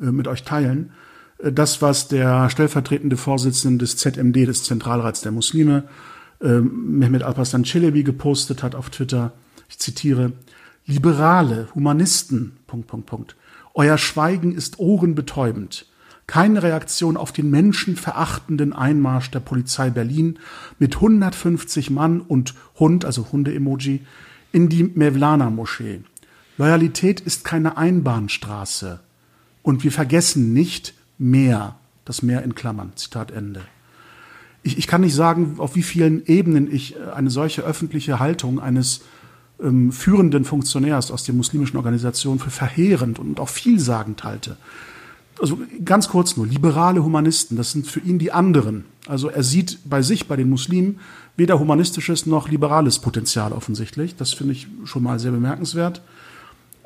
[0.00, 0.92] äh, mit euch teilen.
[1.38, 5.84] Äh, das, was der stellvertretende Vorsitzende des ZMD, des Zentralrats der Muslime,
[6.40, 9.32] äh, Mehmet Alparslan Celebi gepostet hat auf Twitter.
[9.68, 10.32] Ich zitiere,
[10.86, 13.36] Liberale, Humanisten, Punkt, Punkt, Punkt.
[13.74, 15.86] Euer Schweigen ist ohrenbetäubend.
[16.26, 20.38] Keine Reaktion auf den menschenverachtenden Einmarsch der Polizei Berlin
[20.78, 24.04] mit 150 Mann und Hund, also Hunde-Emoji,
[24.52, 26.00] in die Mevlana-Moschee.
[26.58, 29.00] Loyalität ist keine Einbahnstraße.
[29.62, 33.62] Und wir vergessen nicht mehr, das Meer in Klammern, Zitat Ende
[34.68, 38.60] ich, ich kann nicht sagen, auf wie vielen Ebenen ich äh, eine solche öffentliche Haltung
[38.60, 39.02] eines
[39.60, 44.56] ähm, führenden Funktionärs aus der muslimischen Organisation für verheerend und auch vielsagend halte.
[45.40, 48.84] Also ganz kurz nur, liberale Humanisten, das sind für ihn die anderen.
[49.06, 50.98] Also er sieht bei sich, bei den Muslimen,
[51.36, 54.16] weder humanistisches noch liberales Potenzial offensichtlich.
[54.16, 56.02] Das finde ich schon mal sehr bemerkenswert.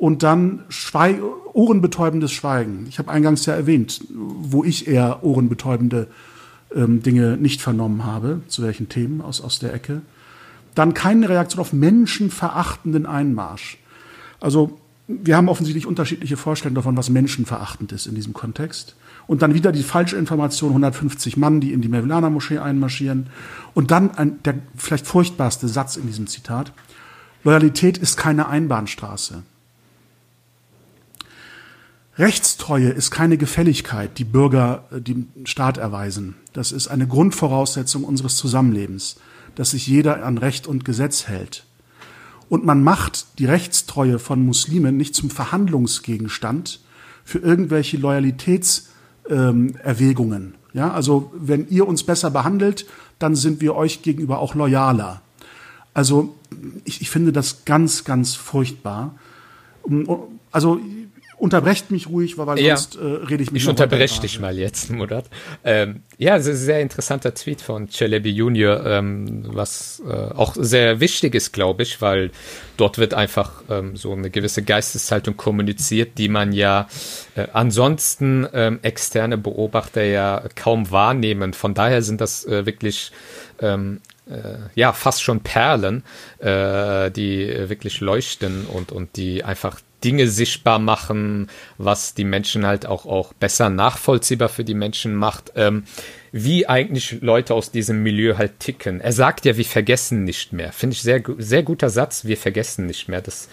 [0.03, 1.21] Und dann Schweig
[1.53, 2.87] ohrenbetäubendes Schweigen.
[2.88, 6.09] Ich habe eingangs ja erwähnt, wo ich eher ohrenbetäubende
[6.75, 10.03] ähm, Dinge nicht vernommen habe, zu welchen Themen aus, aus der Ecke.
[10.75, 13.79] Dann keine Reaktion auf menschenverachtenden Einmarsch.
[14.41, 18.97] Also wir haben offensichtlich unterschiedliche Vorstellungen davon, was menschenverachtend ist in diesem Kontext.
[19.29, 23.29] Und dann wieder die falsche Information, 150 Mann, die in die Mevlana-Moschee einmarschieren.
[23.73, 26.73] Und dann ein, der vielleicht furchtbarste Satz in diesem Zitat.
[27.45, 29.45] Loyalität ist keine Einbahnstraße.
[32.18, 36.35] Rechtstreue ist keine Gefälligkeit, die Bürger äh, dem Staat erweisen.
[36.53, 39.16] Das ist eine Grundvoraussetzung unseres Zusammenlebens,
[39.55, 41.64] dass sich jeder an Recht und Gesetz hält.
[42.51, 46.81] Und man macht die Rechtstreue von Muslimen nicht zum Verhandlungsgegenstand
[47.25, 50.42] für irgendwelche Loyalitätserwägungen.
[50.42, 52.85] Ähm, ja, also wenn ihr uns besser behandelt,
[53.18, 55.22] dann sind wir euch gegenüber auch loyaler.
[55.94, 56.35] Also
[56.85, 59.14] ich, ich finde das ganz, ganz furchtbar.
[60.51, 60.79] Also
[61.42, 64.90] unterbrecht mich ruhig, weil ja, sonst äh, rede ich mich Ich unterbreche dich mal jetzt,
[64.90, 65.24] Murat.
[65.64, 70.55] Ähm, ja, es ist ein sehr interessanter Tweet von Celebi Junior, ähm, was äh, auch
[70.57, 72.31] sehr wichtig ist, glaube ich, weil
[72.76, 76.87] dort wird einfach ähm, so eine gewisse Geisteshaltung kommuniziert, die man ja
[77.35, 81.55] äh, ansonsten ähm, externe Beobachter ja kaum wahrnehmen.
[81.55, 83.11] Von daher sind das äh, wirklich
[83.59, 84.00] ähm,
[84.31, 86.05] äh, ja fast schon Perlen,
[86.38, 92.87] äh, die wirklich leuchten und und die einfach Dinge sichtbar machen, was die Menschen halt
[92.87, 95.85] auch, auch besser nachvollziehbar für die Menschen macht, ähm,
[96.33, 99.01] wie eigentlich Leute aus diesem Milieu halt ticken.
[99.01, 100.73] Er sagt ja, wir vergessen nicht mehr.
[100.73, 103.21] Finde ich sehr, sehr guter Satz, wir vergessen nicht mehr.
[103.21, 103.49] Das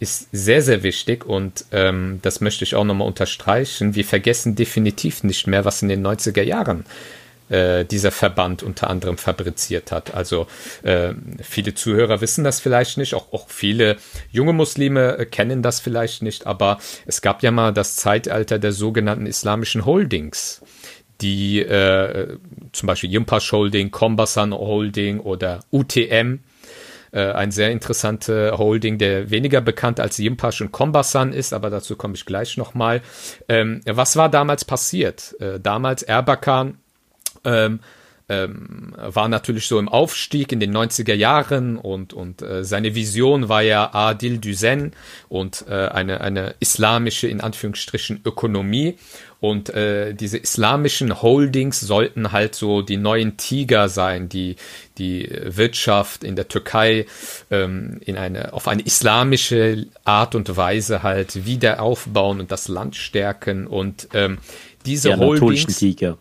[0.00, 3.94] ist sehr, sehr wichtig und ähm, das möchte ich auch nochmal unterstreichen.
[3.94, 9.18] Wir vergessen definitiv nicht mehr, was in den 90er Jahren äh, dieser Verband unter anderem
[9.18, 10.14] fabriziert hat.
[10.14, 10.46] Also
[10.82, 13.96] äh, viele Zuhörer wissen das vielleicht nicht, auch, auch viele
[14.30, 18.72] junge Muslime äh, kennen das vielleicht nicht, aber es gab ja mal das Zeitalter der
[18.72, 20.62] sogenannten islamischen Holdings
[21.20, 22.38] die äh,
[22.72, 26.40] zum Beispiel Yimpash Holding, Kombasan Holding oder UTM,
[27.12, 31.96] äh, ein sehr interessanter Holding, der weniger bekannt als Yimpash und Kombasan ist, aber dazu
[31.96, 33.00] komme ich gleich nochmal.
[33.48, 35.36] Ähm, was war damals passiert?
[35.40, 36.78] Äh, damals Erbakan
[37.44, 37.80] ähm,
[38.28, 43.50] ähm, war natürlich so im Aufstieg in den 90er Jahren und, und äh, seine Vision
[43.50, 44.92] war ja Adil Düzen
[45.28, 48.96] und äh, eine, eine islamische, in Anführungsstrichen, Ökonomie.
[49.40, 54.56] Und äh, diese islamischen Holdings sollten halt so die neuen Tiger sein, die
[54.96, 57.04] die Wirtschaft in der Türkei
[57.50, 62.96] ähm, in eine, auf eine islamische Art und Weise halt wieder aufbauen und das Land
[62.96, 63.66] stärken.
[63.66, 64.38] Und ähm,
[64.86, 65.78] diese die Holdings.
[65.78, 66.16] Tiger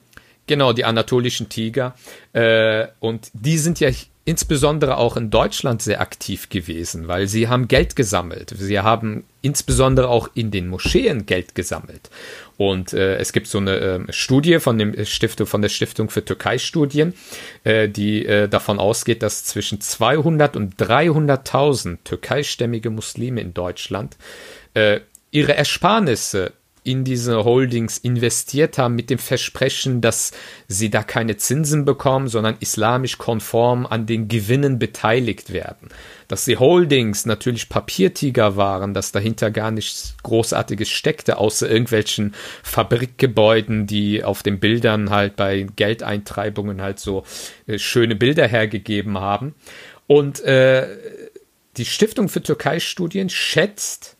[0.47, 1.95] Genau, die anatolischen Tiger.
[2.33, 3.89] Äh, und die sind ja
[4.25, 8.53] insbesondere auch in Deutschland sehr aktiv gewesen, weil sie haben Geld gesammelt.
[8.57, 12.09] Sie haben insbesondere auch in den Moscheen Geld gesammelt.
[12.55, 16.23] Und äh, es gibt so eine äh, Studie von dem Stiftung, von der Stiftung für
[16.23, 17.13] Türkei-Studien,
[17.65, 24.15] äh, die äh, davon ausgeht, dass zwischen 200 und 300.000 türkeistämmige Muslime in Deutschland
[24.73, 25.01] äh,
[25.31, 26.53] ihre Ersparnisse
[26.83, 30.31] in diese Holdings investiert haben mit dem Versprechen, dass
[30.67, 35.89] sie da keine Zinsen bekommen, sondern islamisch konform an den Gewinnen beteiligt werden.
[36.27, 43.87] Dass die Holdings natürlich Papiertiger waren, dass dahinter gar nichts Großartiges steckte, außer irgendwelchen Fabrikgebäuden,
[43.87, 47.23] die auf den Bildern halt bei Geldeintreibungen halt so
[47.67, 49.55] äh, schöne Bilder hergegeben haben.
[50.07, 50.87] Und äh,
[51.77, 54.15] die Stiftung für Türkei-Studien schätzt,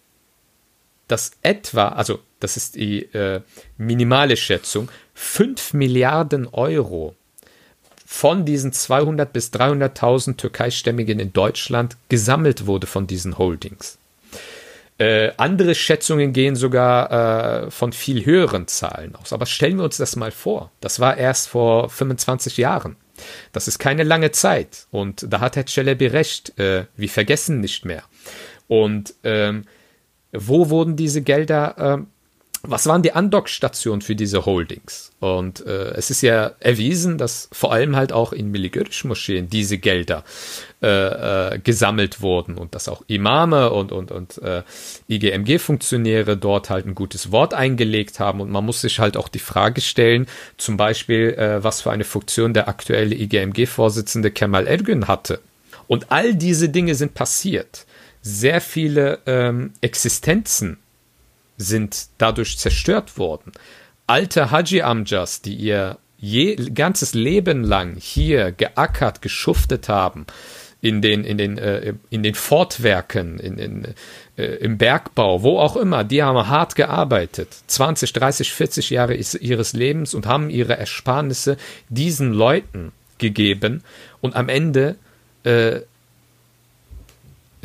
[1.07, 3.41] dass etwa, also das ist die äh,
[3.77, 7.15] minimale Schätzung, 5 Milliarden Euro
[8.05, 13.97] von diesen 200 bis 300.000 Türkeistämmigen in Deutschland gesammelt wurde von diesen Holdings.
[14.99, 19.33] Äh, andere Schätzungen gehen sogar äh, von viel höheren Zahlen aus.
[19.33, 20.69] Aber stellen wir uns das mal vor.
[20.81, 22.97] Das war erst vor 25 Jahren.
[23.53, 24.85] Das ist keine lange Zeit.
[24.91, 26.59] Und da hat Herr Celebi recht.
[26.59, 28.03] Äh, wir vergessen nicht mehr.
[28.67, 29.63] Und ähm,
[30.31, 32.07] wo wurden diese Gelder ähm,
[32.65, 35.11] was waren die Andockstationen für diese Holdings?
[35.19, 40.23] Und äh, es ist ja erwiesen, dass vor allem halt auch in Miligörisch-Moscheen diese Gelder
[40.81, 44.63] äh, äh, gesammelt wurden und dass auch Imame und, und, und äh,
[45.09, 48.39] IGMG-Funktionäre dort halt ein gutes Wort eingelegt haben.
[48.39, 50.25] Und man muss sich halt auch die Frage stellen,
[50.57, 55.41] zum Beispiel, äh, was für eine Funktion der aktuelle IGMG-Vorsitzende Kemal Ergün hatte.
[55.87, 57.85] Und all diese Dinge sind passiert.
[58.21, 60.77] Sehr viele ähm, Existenzen
[61.57, 63.51] sind dadurch zerstört worden.
[64.07, 70.25] Alte Haji Amjas, die ihr je, ganzes Leben lang hier geackert, geschuftet haben,
[70.83, 73.87] in den, in den, äh, in den Fortwerken, in, in,
[74.37, 79.71] äh, im Bergbau, wo auch immer, die haben hart gearbeitet, 20, 30, 40 Jahre ihres
[79.71, 81.55] Lebens und haben ihre Ersparnisse
[81.87, 83.81] diesen Leuten gegeben
[84.19, 84.97] und am Ende
[85.45, 85.79] äh,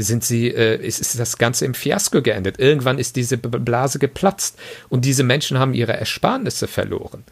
[0.04, 2.58] sind sie, äh, ist, ist das Ganze im Fiasko geendet.
[2.58, 4.58] Irgendwann ist diese Blase geplatzt
[4.88, 7.24] und diese Menschen haben ihre Ersparnisse verloren.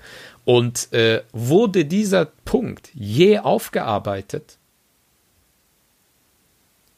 [0.45, 4.59] Und äh, wurde dieser Punkt je aufgearbeitet,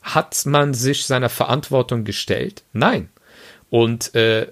[0.02, 2.62] hat man sich seiner Verantwortung gestellt?
[2.72, 3.10] Nein.
[3.68, 4.50] Und äh,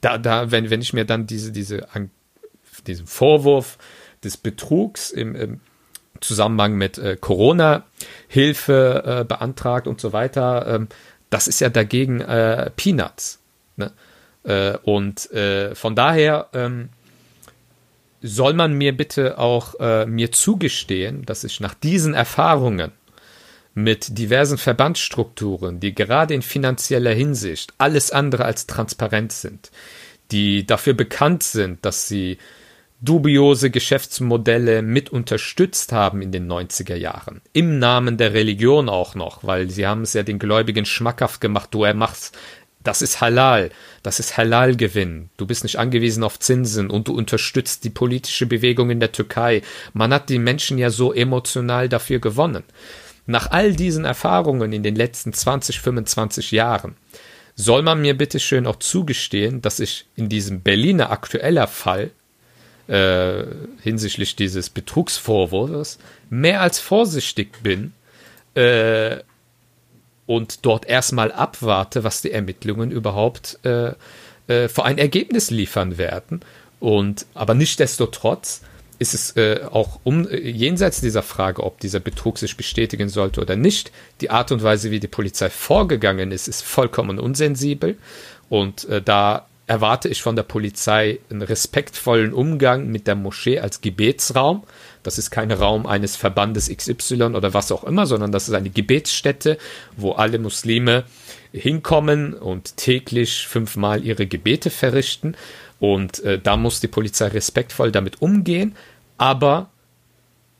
[0.00, 1.88] da, da, wenn, wenn ich mir dann diese, diese,
[2.86, 3.78] diesen Vorwurf
[4.22, 5.60] des Betrugs im, im
[6.20, 10.66] Zusammenhang mit äh, Corona-Hilfe äh, beantragt und so weiter.
[10.66, 10.88] Ähm,
[11.30, 13.40] das ist ja dagegen äh, Peanuts.
[13.76, 13.92] Ne?
[14.44, 16.90] Äh, und äh, von daher ähm,
[18.22, 22.92] soll man mir bitte auch äh, mir zugestehen, dass ich nach diesen Erfahrungen
[23.74, 29.70] mit diversen Verbandsstrukturen, die gerade in finanzieller Hinsicht alles andere als transparent sind,
[30.32, 32.38] die dafür bekannt sind, dass sie
[33.00, 37.40] dubiose Geschäftsmodelle mit unterstützt haben in den 90er Jahren.
[37.52, 41.68] Im Namen der Religion auch noch, weil sie haben es ja den Gläubigen schmackhaft gemacht,
[41.72, 42.36] du er machst,
[42.82, 43.70] das ist halal,
[44.02, 45.30] das ist Halal-Gewinn.
[45.36, 49.62] Du bist nicht angewiesen auf Zinsen und du unterstützt die politische Bewegung in der Türkei.
[49.92, 52.64] Man hat die Menschen ja so emotional dafür gewonnen.
[53.26, 56.96] Nach all diesen Erfahrungen in den letzten 20, 25 Jahren
[57.54, 62.12] soll man mir bitte schön auch zugestehen, dass ich in diesem Berliner aktueller Fall
[62.88, 63.44] äh,
[63.82, 65.98] hinsichtlich dieses Betrugsvorwurfs
[66.30, 67.92] mehr als vorsichtig bin
[68.54, 69.18] äh,
[70.26, 73.92] und dort erstmal abwarte, was die Ermittlungen überhaupt äh,
[74.46, 76.40] äh, für ein Ergebnis liefern werden.
[76.80, 78.62] Und aber nichtdestotrotz
[78.98, 83.56] ist es äh, auch um, jenseits dieser Frage, ob dieser Betrug sich bestätigen sollte oder
[83.56, 87.96] nicht, die Art und Weise, wie die Polizei vorgegangen ist, ist vollkommen unsensibel.
[88.48, 93.82] Und äh, da erwarte ich von der Polizei einen respektvollen Umgang mit der Moschee als
[93.82, 94.64] Gebetsraum.
[95.02, 98.70] Das ist kein Raum eines Verbandes XY oder was auch immer, sondern das ist eine
[98.70, 99.58] Gebetsstätte,
[99.96, 101.04] wo alle Muslime
[101.52, 105.36] hinkommen und täglich fünfmal ihre Gebete verrichten.
[105.78, 108.74] Und äh, da muss die Polizei respektvoll damit umgehen,
[109.18, 109.68] aber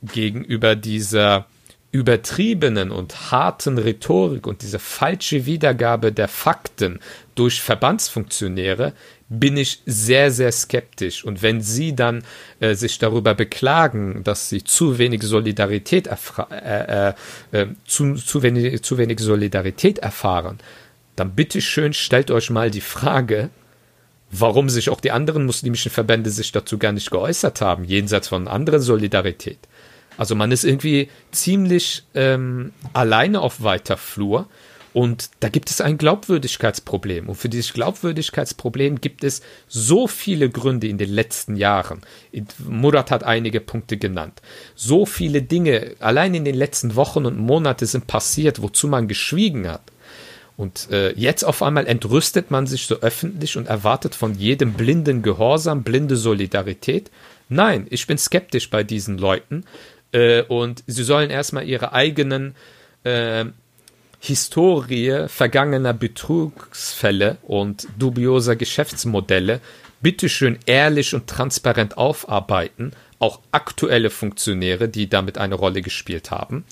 [0.02, 1.46] gegenüber dieser
[1.90, 7.00] übertriebenen und harten Rhetorik und diese falsche Wiedergabe der Fakten
[7.34, 8.92] durch Verbandsfunktionäre
[9.30, 11.24] bin ich sehr, sehr skeptisch.
[11.24, 12.24] Und wenn Sie dann
[12.60, 17.14] äh, sich darüber beklagen, dass Sie zu wenig Solidarität, äh, äh,
[17.52, 20.58] äh, zu, zu, wenig, zu wenig Solidarität erfahren,
[21.16, 23.50] dann bitte schön stellt euch mal die Frage,
[24.30, 28.46] warum sich auch die anderen muslimischen Verbände sich dazu gar nicht geäußert haben, jenseits von
[28.46, 29.58] anderen Solidarität.
[30.18, 34.46] Also man ist irgendwie ziemlich ähm, alleine auf weiter Flur
[34.92, 37.28] und da gibt es ein Glaubwürdigkeitsproblem.
[37.28, 42.00] Und für dieses Glaubwürdigkeitsproblem gibt es so viele Gründe in den letzten Jahren.
[42.66, 44.42] Murat hat einige Punkte genannt.
[44.74, 49.68] So viele Dinge allein in den letzten Wochen und Monaten sind passiert, wozu man geschwiegen
[49.68, 49.82] hat.
[50.56, 55.22] Und äh, jetzt auf einmal entrüstet man sich so öffentlich und erwartet von jedem blinden
[55.22, 57.12] Gehorsam, blinde Solidarität.
[57.48, 59.64] Nein, ich bin skeptisch bei diesen Leuten
[60.12, 62.54] äh, und sie sollen erstmal ihre eigenen
[63.04, 63.44] äh,
[64.20, 69.60] Historie vergangener Betrugsfälle und dubioser Geschäftsmodelle
[70.00, 76.64] bitteschön ehrlich und transparent aufarbeiten, auch aktuelle Funktionäre, die damit eine Rolle gespielt haben.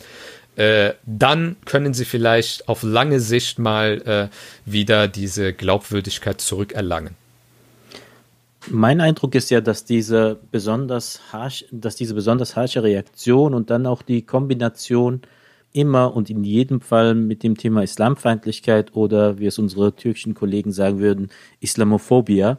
[0.56, 4.28] äh, dann können sie vielleicht auf lange Sicht mal äh,
[4.64, 7.14] wieder diese Glaubwürdigkeit zurückerlangen.
[8.70, 13.86] Mein Eindruck ist ja, dass diese besonders harsch, dass diese besonders harsche Reaktion und dann
[13.86, 15.22] auch die Kombination
[15.72, 20.72] immer und in jedem Fall mit dem Thema Islamfeindlichkeit oder wie es unsere türkischen Kollegen
[20.72, 22.58] sagen würden, Islamophobia,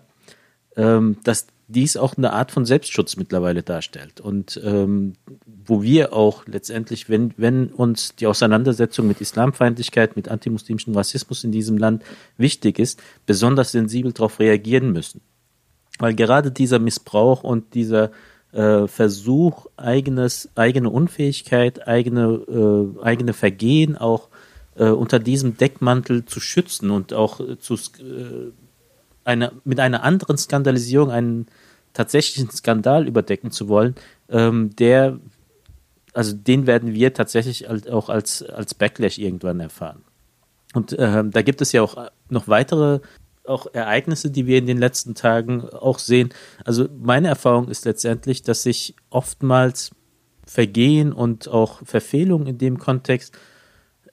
[0.75, 4.21] ähm, dass dies auch eine Art von Selbstschutz mittlerweile darstellt.
[4.21, 5.13] Und ähm,
[5.45, 11.51] wo wir auch letztendlich, wenn, wenn uns die Auseinandersetzung mit Islamfeindlichkeit, mit antimuslimischem Rassismus in
[11.51, 12.03] diesem Land
[12.37, 15.19] wichtig ist, besonders sensibel darauf reagieren müssen.
[15.99, 18.11] Weil gerade dieser Missbrauch und dieser
[18.51, 24.29] äh, Versuch, eigenes, eigene Unfähigkeit, eigene, äh, eigene Vergehen auch
[24.75, 28.51] äh, unter diesem Deckmantel zu schützen und auch äh, zu äh,
[29.25, 31.47] eine, mit einer anderen Skandalisierung einen
[31.93, 33.95] tatsächlichen Skandal überdecken zu wollen,
[34.29, 35.19] ähm, der,
[36.13, 40.03] also den werden wir tatsächlich auch als, als Backlash irgendwann erfahren.
[40.73, 42.99] Und äh, da gibt es ja auch noch weitere
[43.47, 46.29] auch Ereignisse, die wir in den letzten Tagen auch sehen.
[46.65, 49.91] Also meine Erfahrung ist letztendlich, dass sich oftmals
[50.45, 53.37] Vergehen und auch Verfehlungen in dem Kontext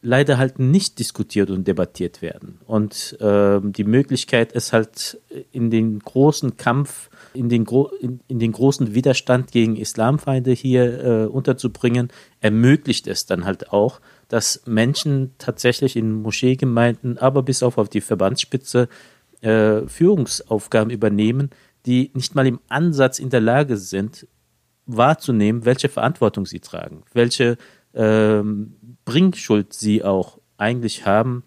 [0.05, 2.61] leider halt nicht diskutiert und debattiert werden.
[2.67, 5.19] Und äh, die Möglichkeit, es halt
[5.51, 11.05] in den großen Kampf, in den, Gro in, in den großen Widerstand gegen Islamfeinde hier
[11.05, 12.09] äh, unterzubringen,
[12.41, 18.03] ermöglicht es dann halt auch, dass Menschen tatsächlich in Moscheegemeinden, aber bis auf auf die
[18.03, 18.89] Verbandsspitze
[19.45, 21.51] äh, Führungsaufgaben übernehmen,
[21.87, 24.27] die nicht mal im Ansatz in der Lage sind,
[24.87, 27.57] wahrzunehmen, welche Verantwortung sie tragen, welche
[27.95, 31.45] ähm, Bringschuld sie auch eigentlich haben,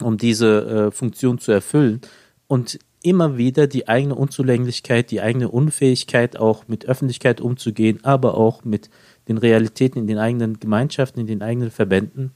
[0.00, 2.00] um diese äh, Funktion zu erfüllen
[2.48, 8.64] und immer wieder die eigene Unzulänglichkeit, die eigene Unfähigkeit auch mit Öffentlichkeit umzugehen, aber auch
[8.64, 8.90] mit
[9.28, 12.32] den Realitäten in den eigenen Gemeinschaften, in den eigenen Verbänden,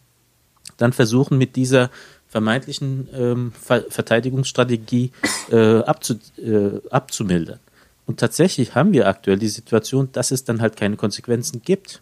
[0.77, 1.91] dann versuchen mit dieser
[2.31, 5.13] vermeintlichen ähm, Ver Verteidigungsstrategie
[5.51, 7.61] äh, abzu äh, abzumildern.
[8.07, 12.01] Und tatsächlich haben wir aktuell die Situation, dass es dann halt keine Konsequenzen gibt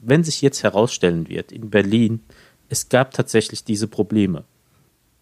[0.00, 2.20] wenn sich jetzt herausstellen wird in Berlin,
[2.68, 4.44] es gab tatsächlich diese Probleme,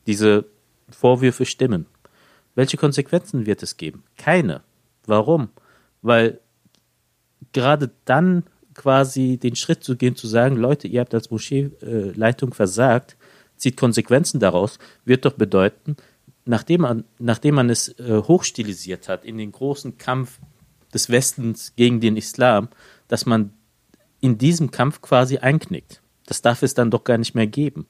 [0.06, 0.44] diese
[0.88, 1.86] Vorwürfe stimmen,
[2.54, 4.04] welche Konsequenzen wird es geben?
[4.16, 4.62] Keine.
[5.06, 5.48] Warum?
[6.02, 6.40] Weil
[7.52, 13.16] gerade dann quasi den Schritt zu gehen, zu sagen, Leute, ihr habt als Moscheeleitung versagt,
[13.58, 15.96] zieht Konsequenzen daraus, wird doch bedeuten,
[16.44, 20.38] nachdem man, nachdem man es äh, hochstilisiert hat in den großen Kampf
[20.92, 22.68] des Westens gegen den Islam,
[23.08, 23.52] dass man
[24.20, 26.00] in diesem Kampf quasi einknickt.
[26.26, 27.86] Das darf es dann doch gar nicht mehr geben.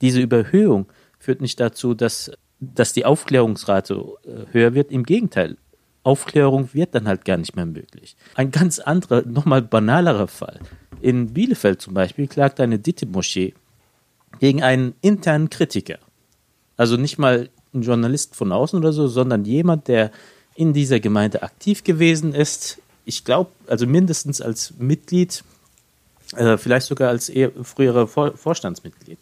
[0.00, 0.86] Diese Überhöhung
[1.18, 2.30] führt nicht dazu, dass,
[2.60, 3.94] dass die Aufklärungsrate
[4.24, 4.90] äh, höher wird.
[4.90, 5.56] Im Gegenteil,
[6.02, 8.16] Aufklärung wird dann halt gar nicht mehr möglich.
[8.34, 10.60] Ein ganz anderer, nochmal banalerer Fall.
[11.00, 13.54] In Bielefeld zum Beispiel klagt eine DITIB-Moschee
[14.38, 15.98] gegen einen internen Kritiker.
[16.76, 20.10] Also nicht mal ein Journalist von außen oder so, sondern jemand, der
[20.54, 25.44] in dieser Gemeinde aktiv gewesen ist, ich glaube, also mindestens als Mitglied,
[26.34, 29.18] äh, vielleicht sogar als eher frühere Vor Vorstandsmitglied.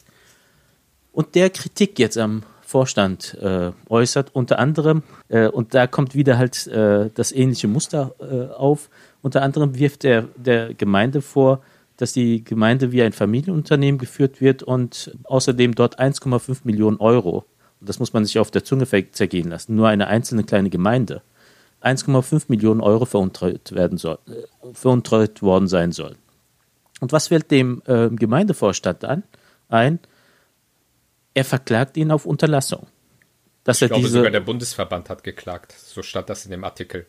[1.13, 6.39] Und der Kritik jetzt am Vorstand äh, äußert, unter anderem, äh, und da kommt wieder
[6.39, 8.89] halt äh, das ähnliche Muster äh, auf,
[9.23, 11.63] unter anderem wirft er der Gemeinde vor,
[11.97, 17.45] dass die Gemeinde wie ein Familienunternehmen geführt wird und außerdem dort 1,5 Millionen Euro,
[17.81, 21.23] das muss man sich auf der Zunge zergehen lassen, nur eine einzelne kleine Gemeinde,
[21.83, 26.17] 1,5 Millionen Euro veruntreut, werden soll, äh, veruntreut worden sein soll.
[27.01, 29.25] Und was fällt dem äh, Gemeindevorstand an,
[29.69, 29.99] ein?
[31.35, 32.87] Er verklagt ihn auf Unterlassung.
[33.65, 35.73] Dass ich er glaube, diese, sogar der Bundesverband hat geklagt.
[35.73, 37.07] So stand das in dem Artikel.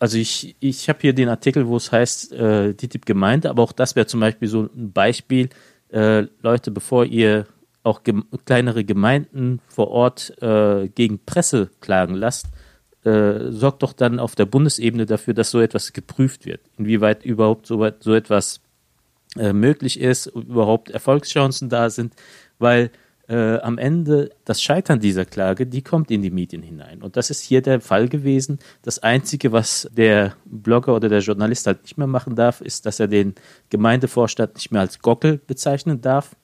[0.00, 3.72] Also ich, ich habe hier den Artikel, wo es heißt, äh, DITIB Gemeinde, aber auch
[3.72, 5.50] das wäre zum Beispiel so ein Beispiel.
[5.92, 7.46] Äh, Leute, bevor ihr
[7.82, 12.46] auch gem kleinere Gemeinden vor Ort äh, gegen Presse klagen lasst,
[13.04, 17.66] äh, sorgt doch dann auf der Bundesebene dafür, dass so etwas geprüft wird, inwieweit überhaupt
[17.66, 18.60] so, so etwas
[19.36, 22.14] äh, möglich ist, überhaupt Erfolgschancen da sind,
[22.58, 22.90] weil
[23.30, 27.00] äh, am Ende das Scheitern dieser Klage, die kommt in die Medien hinein.
[27.02, 28.58] Und das ist hier der Fall gewesen.
[28.82, 32.98] Das Einzige, was der Blogger oder der Journalist halt nicht mehr machen darf, ist, dass
[32.98, 33.34] er den
[33.70, 36.34] Gemeindevorstand nicht mehr als Gockel bezeichnen darf,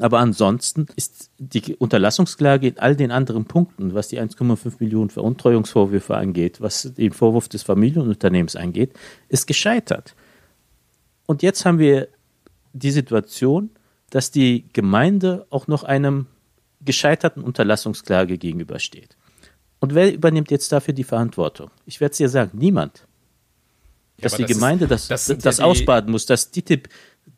[0.00, 6.16] aber ansonsten ist die Unterlassungsklage in all den anderen Punkten, was die 1,5 Millionen Veruntreuungsvorwürfe
[6.16, 8.92] angeht, was den Vorwurf des Familienunternehmens angeht,
[9.28, 10.14] ist gescheitert.
[11.26, 12.08] Und jetzt haben wir
[12.72, 13.70] die Situation,
[14.10, 16.26] dass die Gemeinde auch noch einem
[16.84, 19.16] gescheiterten Unterlassungsklage gegenübersteht.
[19.80, 21.70] Und wer übernimmt jetzt dafür die Verantwortung?
[21.86, 23.06] Ich werde es dir sagen, niemand.
[24.20, 26.88] Dass ja, die das Gemeinde ist, das, das, das ja ausbaden muss, dass DITIB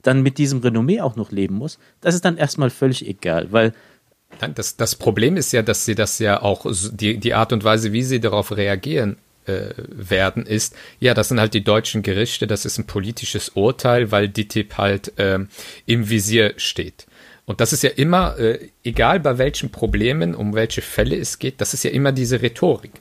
[0.03, 3.75] dann mit diesem Renommee auch noch leben muss, das ist dann erstmal völlig egal, weil
[4.55, 7.93] das, das Problem ist ja, dass sie das ja auch, die, die Art und Weise,
[7.93, 9.17] wie sie darauf reagieren,
[9.51, 14.11] äh, werden, ist, ja, das sind halt die deutschen Gerichte, das ist ein politisches Urteil,
[14.11, 15.49] weil DITIB halt ähm,
[15.87, 17.07] im Visier steht.
[17.51, 21.61] Und das ist ja immer, äh, egal bei welchen Problemen, um welche Fälle es geht,
[21.61, 22.93] das ist ja immer diese Rhetorik.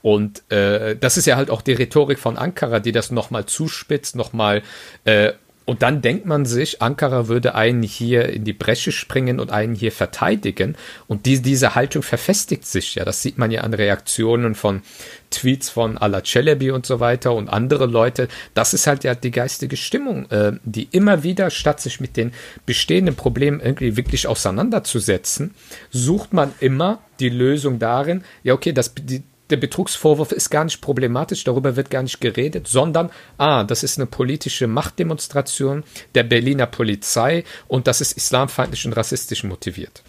[0.00, 4.14] Und äh, das ist ja halt auch die Rhetorik von Ankara, die das nochmal zuspitzt,
[4.14, 4.62] nochmal
[5.04, 5.32] äh,
[5.66, 9.74] und dann denkt man sich, Ankara würde einen hier in die Bresche springen und einen
[9.74, 10.76] hier verteidigen.
[11.08, 13.04] Und die, diese Haltung verfestigt sich ja.
[13.04, 14.82] Das sieht man ja an Reaktionen von
[15.30, 18.28] Tweets von Ala Celebi und so weiter und andere Leute.
[18.54, 22.32] Das ist halt ja die geistige Stimmung, äh, die immer wieder, statt sich mit den
[22.64, 25.52] bestehenden Problemen irgendwie wirklich auseinanderzusetzen,
[25.90, 30.80] sucht man immer die Lösung darin, ja, okay, das, die, der Betrugsvorwurf ist gar nicht
[30.80, 35.84] problematisch, darüber wird gar nicht geredet, sondern, ah, das ist eine politische Machtdemonstration
[36.14, 40.02] der Berliner Polizei und das ist islamfeindlich und rassistisch motiviert.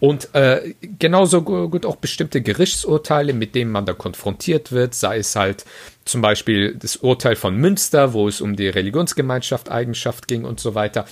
[0.00, 5.34] Und äh, genauso gut auch bestimmte Gerichtsurteile, mit denen man da konfrontiert wird, sei es
[5.34, 5.64] halt
[6.04, 10.74] zum Beispiel das Urteil von Münster, wo es um die Religionsgemeinschaft Eigenschaft ging und so
[10.74, 11.06] weiter.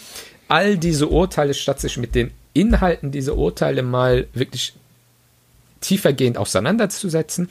[0.49, 4.75] All diese Urteile, statt sich mit den Inhalten dieser Urteile mal wirklich
[5.83, 7.49] tiefergehend auseinanderzusetzen,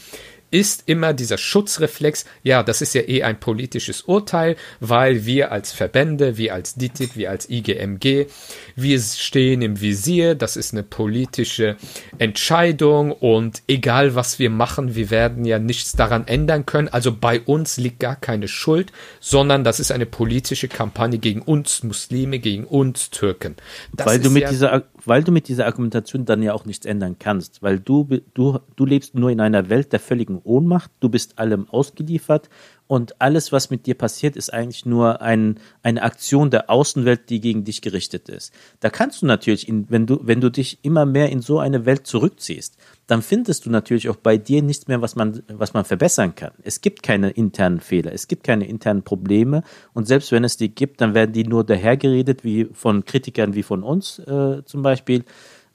[0.52, 5.72] ist immer dieser Schutzreflex, ja, das ist ja eh ein politisches Urteil, weil wir als
[5.72, 8.28] Verbände, wir als DITIB, wir als IGMG,
[8.76, 11.78] wir stehen im Visier, das ist eine politische
[12.20, 16.90] Entscheidung und egal was wir machen, wir werden ja nichts daran ändern können.
[16.90, 21.84] Also bei uns liegt gar keine Schuld, sondern das ist eine politische Kampagne gegen uns
[21.84, 23.56] Muslime, gegen uns Türken.
[23.94, 26.86] Das weil du mit ja dieser weil du mit dieser Argumentation dann ja auch nichts
[26.86, 31.10] ändern kannst, weil du, du, du lebst nur in einer Welt der völligen Ohnmacht, du
[31.10, 32.49] bist allem ausgeliefert
[32.92, 37.39] und alles, was mit dir passiert, ist eigentlich nur ein, eine Aktion der Außenwelt, die
[37.39, 38.54] gegen dich gerichtet ist.
[38.82, 41.86] Da kannst du natürlich, in, wenn du, wenn du dich immer mehr in so eine
[41.86, 42.76] Welt zurückziehst,
[43.08, 46.52] dann findest du natürlich auch bei dir nichts mehr, was man, was man verbessern kann.
[46.64, 49.64] Es gibt keine internen Fehler, es gibt keine internen Probleme
[49.94, 53.64] und selbst wenn es die gibt, dann werden die nur dahergeredet, wie von Kritikern wie
[53.64, 55.24] von uns äh, zum Beispiel.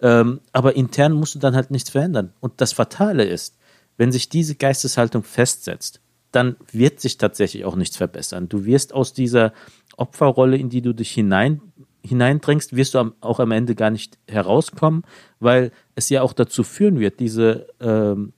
[0.03, 2.35] Ähm, aber intern musst du dann halt nichts verändern.
[2.41, 3.57] Und das Fatale ist,
[3.97, 6.03] wenn sich diese Geisteshaltung festsetzt,
[6.37, 8.49] dann wird sich tatsächlich auch nichts verbessern.
[8.49, 9.55] Du wirst aus dieser
[9.97, 11.63] Opferrolle, in die du dich hinein,
[12.03, 15.03] hineindrängst, wirst du auch am Ende gar nicht herauskommen,
[15.41, 18.35] weil es ja auch dazu führen wird, diese, ähm,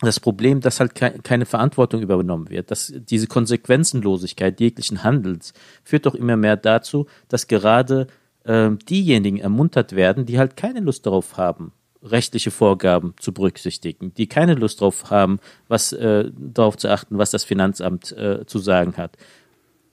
[0.00, 6.06] das Problem, dass halt ke keine Verantwortung übernommen wird, dass diese Konsequenzenlosigkeit jeglichen Handels führt
[6.06, 8.06] doch immer mehr dazu, dass gerade
[8.44, 11.72] ähm, diejenigen ermuntert werden, die halt keine Lust darauf haben,
[12.02, 15.38] rechtliche Vorgaben zu berücksichtigen, die keine Lust darauf haben,
[15.68, 19.16] was äh, darauf zu achten, was das Finanzamt äh, zu sagen hat.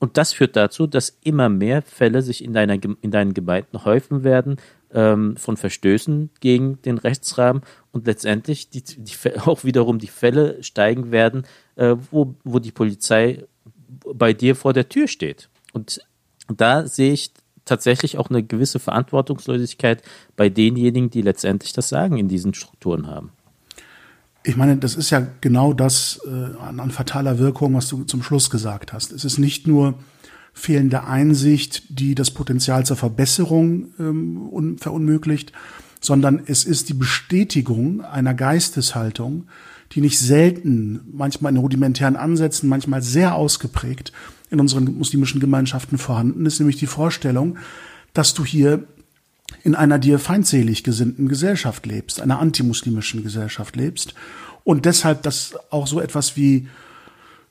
[0.00, 4.24] Und das führt dazu, dass immer mehr Fälle sich in, deiner, in deinen Gemeinden häufen
[4.24, 4.56] werden
[4.92, 11.12] ähm, von Verstößen gegen den Rechtsrahmen und letztendlich die, die, auch wiederum die Fälle steigen
[11.12, 11.44] werden,
[11.76, 13.44] äh, wo, wo die Polizei
[14.14, 15.50] bei dir vor der Tür steht.
[15.72, 16.00] Und
[16.48, 17.32] da sehe ich
[17.64, 20.02] tatsächlich auch eine gewisse Verantwortungslosigkeit
[20.36, 23.32] bei denjenigen, die letztendlich das Sagen in diesen Strukturen haben.
[24.42, 28.48] Ich meine, das ist ja genau das äh, an, fataler Wirkung, was du zum Schluss
[28.48, 29.12] gesagt hast.
[29.12, 29.94] Es ist nicht nur
[30.54, 35.52] fehlende Einsicht, die das Potenzial zur Verbesserung ähm, verunmöglicht,
[36.00, 39.46] sondern es ist die Bestätigung einer Geisteshaltung,
[39.92, 44.12] die nicht selten, manchmal in rudimentären Ansätzen, manchmal sehr ausgeprägt
[44.50, 47.58] in unseren muslimischen Gemeinschaften vorhanden ist, nämlich die Vorstellung,
[48.12, 48.84] dass du hier
[49.62, 54.14] in einer dir feindselig gesinnten Gesellschaft lebst, einer antimuslimischen Gesellschaft lebst
[54.64, 56.68] und deshalb dass auch so etwas wie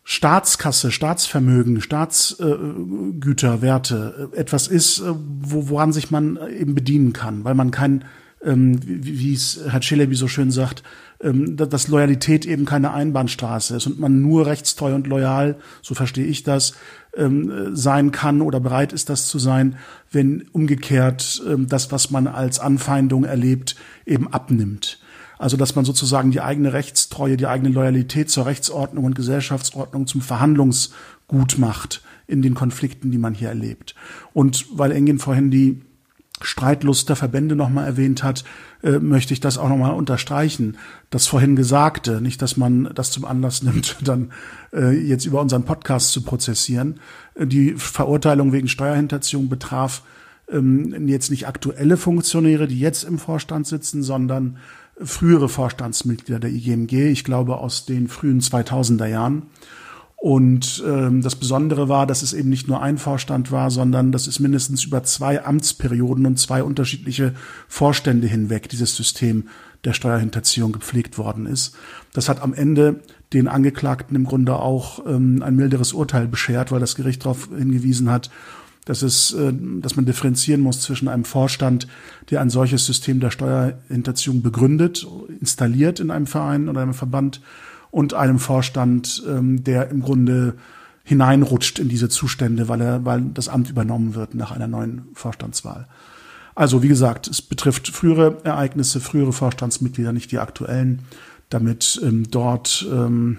[0.04, 7.14] Staatskasse, Staatsvermögen, Staatsgüter, äh, Werte äh, etwas ist, äh, wo, woran sich man eben bedienen
[7.14, 8.06] kann, weil man kein,
[8.44, 10.82] ähm, wie, es Herr Celebi so schön sagt,
[11.22, 16.44] dass Loyalität eben keine Einbahnstraße ist und man nur rechtstreu und loyal, so verstehe ich
[16.44, 16.76] das,
[17.16, 19.76] ähm, sein kann oder bereit ist, das zu sein,
[20.12, 25.00] wenn umgekehrt ähm, das, was man als Anfeindung erlebt, eben abnimmt.
[25.38, 30.22] Also dass man sozusagen die eigene Rechtstreue, die eigene Loyalität zur Rechtsordnung und Gesellschaftsordnung zum
[30.22, 33.96] Verhandlungsgut macht in den Konflikten, die man hier erlebt.
[34.34, 35.82] Und weil Engin vorhin die
[36.42, 38.44] Streitlust der Verbände nochmal erwähnt hat,
[38.84, 40.78] äh, möchte ich das auch nochmal unterstreichen.
[41.10, 44.32] Das vorhin Gesagte, nicht, dass man das zum Anlass nimmt, dann
[44.74, 47.00] äh, jetzt über unseren Podcast zu prozessieren.
[47.36, 50.04] Äh, die Verurteilung wegen Steuerhinterziehung betraf
[50.50, 54.58] ähm, jetzt nicht aktuelle Funktionäre, die jetzt im Vorstand sitzen, sondern
[55.02, 59.44] frühere Vorstandsmitglieder der IGMG, ich glaube aus den frühen 2000er Jahren.
[60.22, 64.28] Und ähm, das Besondere war, dass es eben nicht nur ein Vorstand war, sondern dass
[64.28, 67.34] es mindestens über zwei Amtsperioden und zwei unterschiedliche
[67.70, 69.48] Vorstände hinweg dieses System
[69.86, 71.74] der Steuerhinterziehung gepflegt worden ist.
[72.12, 73.00] Das hat am Ende
[73.32, 78.10] den Angeklagten im Grunde auch ähm, ein milderes Urteil beschert, weil das Gericht darauf hingewiesen
[78.12, 78.30] hat,
[78.84, 81.88] dass es, äh, dass man differenzieren muss zwischen einem Vorstand,
[82.30, 85.08] der ein solches System der Steuerhinterziehung begründet,
[85.40, 87.40] installiert in einem Verein oder einem Verband
[87.92, 90.56] und einem Vorstand, ähm, der im Grunde
[91.04, 95.88] hineinrutscht in diese Zustände, weil er, weil das Amt übernommen wird nach einer neuen Vorstandswahl.
[96.54, 101.04] Also wie gesagt, es betrifft frühere Ereignisse, frühere Vorstandsmitglieder, nicht die aktuellen,
[101.50, 103.38] damit ähm, dort ähm,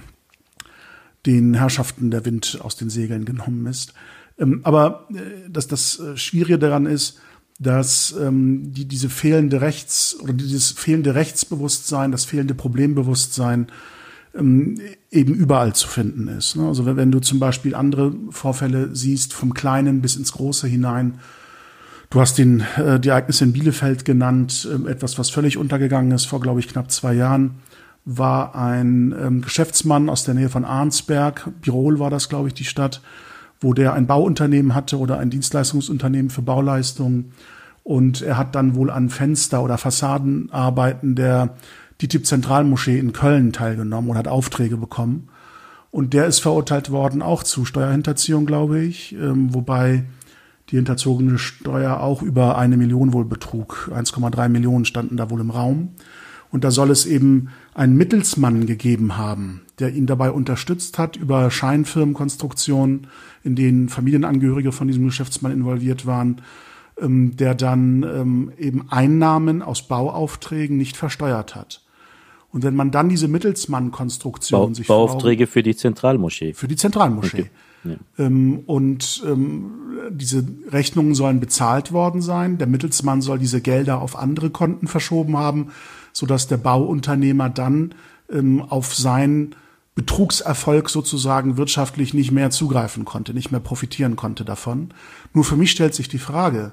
[1.27, 3.95] den Herrschaften der Wind aus den Segeln genommen ist.
[4.39, 7.21] Ähm, aber äh, dass das äh, Schwierige daran ist,
[7.59, 13.67] dass ähm, die, diese fehlende Rechts oder dieses fehlende Rechtsbewusstsein, das fehlende Problembewusstsein
[14.35, 16.57] ähm, eben überall zu finden ist.
[16.57, 16.67] Ne?
[16.67, 21.19] Also wenn du zum Beispiel andere Vorfälle siehst, vom Kleinen bis ins Große hinein,
[22.11, 26.27] du hast den, äh, die Ereignisse in Bielefeld genannt, äh, etwas, was völlig untergegangen ist
[26.27, 27.57] vor, glaube ich, knapp zwei Jahren,
[28.05, 32.65] war ein ähm, Geschäftsmann aus der Nähe von Arnsberg, Birol war das, glaube ich, die
[32.65, 33.03] Stadt,
[33.61, 37.33] wo der ein Bauunternehmen hatte oder ein Dienstleistungsunternehmen für Bauleistungen.
[37.83, 41.57] Und er hat dann wohl an Fenster- oder Fassadenarbeiten der
[42.01, 45.29] DITIB Zentralmoschee in Köln teilgenommen und hat Aufträge bekommen.
[45.91, 50.05] Und der ist verurteilt worden auch zu Steuerhinterziehung, glaube ich, ähm, wobei
[50.71, 53.91] die hinterzogene Steuer auch über eine Million wohl betrug.
[53.93, 55.91] 1,3 Millionen standen da wohl im Raum.
[56.53, 61.51] Und da soll es eben einen Mittelsmann gegeben haben, der ihn dabei unterstützt hat über
[61.51, 63.07] Scheinfirmenkonstruktionen,
[63.45, 66.43] in denen Familienangehörige von diesem Geschäftsmann involviert waren,
[67.01, 71.83] ähm, der dann ähm, eben Einnahmen aus Bauaufträgen nicht versteuert hat.
[72.53, 76.55] Und wenn man dann diese Mittelsmann-Konstruktion Bau, sich Bauaufträge für die Zentralmoschee.
[76.55, 77.43] Für die Zentralmoschee.
[77.43, 77.51] Okay.
[77.85, 78.27] Ja.
[78.27, 79.71] Ähm, und ähm,
[80.11, 82.59] diese Rechnungen sollen bezahlt worden sein.
[82.59, 85.69] Der Mittelsmann soll diese Gelder auf andere Konten verschoben haben,
[86.13, 87.95] sodass der Bauunternehmer dann
[88.31, 89.55] ähm, auf seinen
[89.95, 94.95] Betrugserfolg sozusagen wirtschaftlich nicht mehr zugreifen konnte, nicht mehr profitieren konnte davon.
[95.35, 96.73] Nur für mich stellt sich die Frage,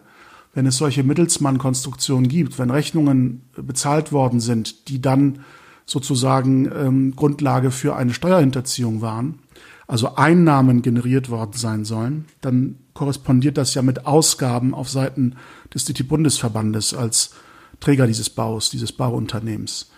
[0.53, 5.39] wenn es solche Mittelsmann-Konstruktionen gibt, wenn Rechnungen bezahlt worden sind, die dann
[5.87, 9.39] sozusagen ähm, Grundlage für eine Steuerhinterziehung waren,
[9.87, 15.35] also Einnahmen generiert worden sein sollen, dann korrespondiert das ja mit Ausgaben auf Seiten
[15.73, 17.33] des DT-Bundesverbandes als
[17.79, 19.89] Träger dieses Baus, dieses Bauunternehmens.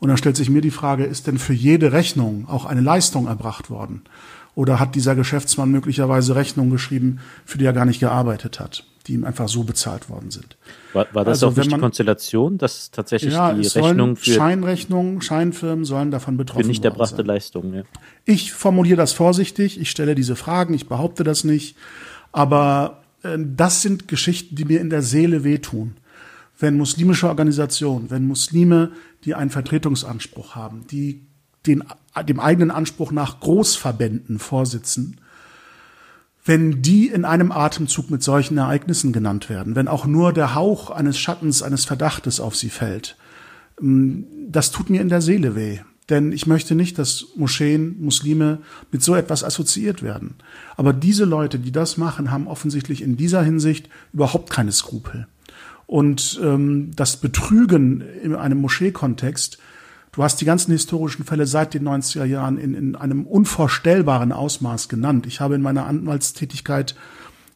[0.00, 3.26] Und dann stellt sich mir die Frage, ist denn für jede Rechnung auch eine Leistung
[3.26, 4.02] erbracht worden?
[4.58, 8.84] Oder hat dieser Geschäftsmann möglicherweise Rechnungen geschrieben, für die er gar nicht gearbeitet hat?
[9.06, 10.58] die ihm einfach so bezahlt worden sind.
[10.92, 14.34] War, war das also, auch nicht man, die Konstellation, dass tatsächlich ja, die Rechnung für
[14.34, 17.72] Scheinrechnungen, Scheinfirmen sollen davon betroffen für nicht erbrachte Leistungen?
[17.72, 17.82] Ja.
[18.26, 21.74] Ich formuliere das vorsichtig, ich stelle diese Fragen, ich behaupte das nicht,
[22.32, 25.94] aber äh, das sind Geschichten, die mir in der Seele wehtun.
[26.58, 28.90] Wenn muslimische Organisationen, wenn Muslime,
[29.24, 31.27] die einen Vertretungsanspruch haben, die
[31.66, 31.84] den,
[32.28, 35.20] dem eigenen Anspruch nach Großverbänden vorsitzen,
[36.44, 40.90] wenn die in einem Atemzug mit solchen Ereignissen genannt werden, wenn auch nur der Hauch
[40.90, 43.16] eines Schattens, eines Verdachtes auf sie fällt,
[43.80, 45.80] mm, das tut mir in der Seele weh.
[46.08, 50.36] Denn ich möchte nicht, dass Moscheen, Muslime mit so etwas assoziiert werden.
[50.76, 55.26] Aber diese Leute, die das machen, haben offensichtlich in dieser Hinsicht überhaupt keine Skrupel.
[55.86, 59.58] Und ähm, das Betrügen in einem Moscheekontext
[60.18, 64.88] Du hast die ganzen historischen Fälle seit den 90er Jahren in, in einem unvorstellbaren Ausmaß
[64.88, 65.28] genannt.
[65.28, 66.96] Ich habe in meiner Anwaltstätigkeit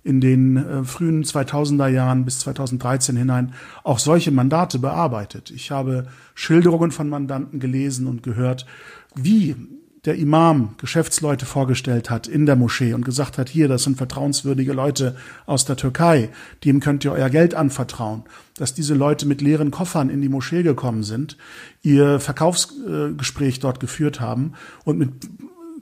[0.04, 5.50] in den äh, frühen 2000er Jahren bis 2013 hinein auch solche Mandate bearbeitet.
[5.50, 6.06] Ich habe
[6.36, 8.64] Schilderungen von Mandanten gelesen und gehört,
[9.16, 9.56] wie
[10.04, 14.72] der Imam Geschäftsleute vorgestellt hat in der Moschee und gesagt hat, hier, das sind vertrauenswürdige
[14.72, 16.30] Leute aus der Türkei,
[16.64, 18.24] dem könnt ihr euer Geld anvertrauen,
[18.56, 21.36] dass diese Leute mit leeren Koffern in die Moschee gekommen sind,
[21.82, 25.10] ihr Verkaufsgespräch dort geführt haben und mit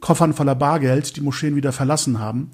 [0.01, 2.51] Koffern voller Bargeld die Moscheen wieder verlassen haben.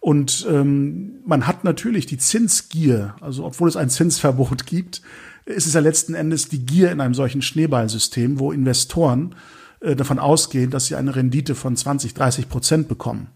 [0.00, 5.00] Und ähm, man hat natürlich die Zinsgier, also obwohl es ein Zinsverbot gibt,
[5.46, 9.34] ist es ja letzten Endes die Gier in einem solchen Schneeballsystem, wo Investoren
[9.80, 13.28] davon ausgehen, dass sie eine Rendite von 20, 30 Prozent bekommen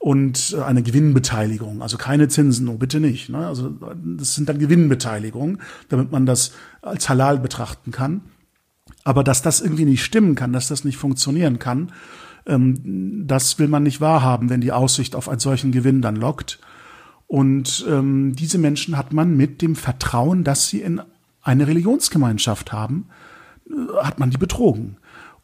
[0.00, 3.28] und äh, eine Gewinnbeteiligung, also keine Zinsen, oh bitte nicht.
[3.28, 3.46] Ne?
[3.46, 3.70] Also
[4.02, 5.60] das sind dann Gewinnbeteiligungen,
[5.90, 8.22] damit man das als halal betrachten kann.
[9.04, 11.92] Aber dass das irgendwie nicht stimmen kann, dass das nicht funktionieren kann,
[12.46, 16.60] ähm, das will man nicht wahrhaben, wenn die Aussicht auf einen solchen Gewinn dann lockt.
[17.26, 21.02] Und ähm, diese Menschen hat man mit dem Vertrauen, dass sie in
[21.42, 23.08] eine Religionsgemeinschaft haben,
[23.68, 24.96] äh, hat man die betrogen.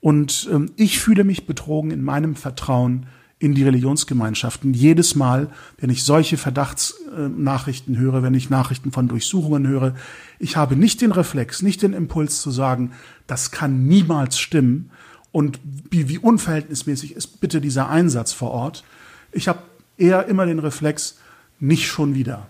[0.06, 3.06] Und ähm, ich fühle mich betrogen in meinem Vertrauen
[3.40, 4.72] in die Religionsgemeinschaften.
[4.72, 9.96] Jedes Mal, wenn ich solche Verdachtsnachrichten höre, wenn ich Nachrichten von Durchsuchungen höre,
[10.38, 12.92] ich habe nicht den Reflex, nicht den Impuls zu sagen,
[13.26, 14.92] das kann niemals stimmen
[15.32, 15.58] und
[15.90, 18.84] wie, wie unverhältnismäßig ist bitte dieser Einsatz vor Ort.
[19.32, 19.58] Ich habe
[19.96, 21.18] eher immer den Reflex,
[21.58, 22.46] nicht schon wieder.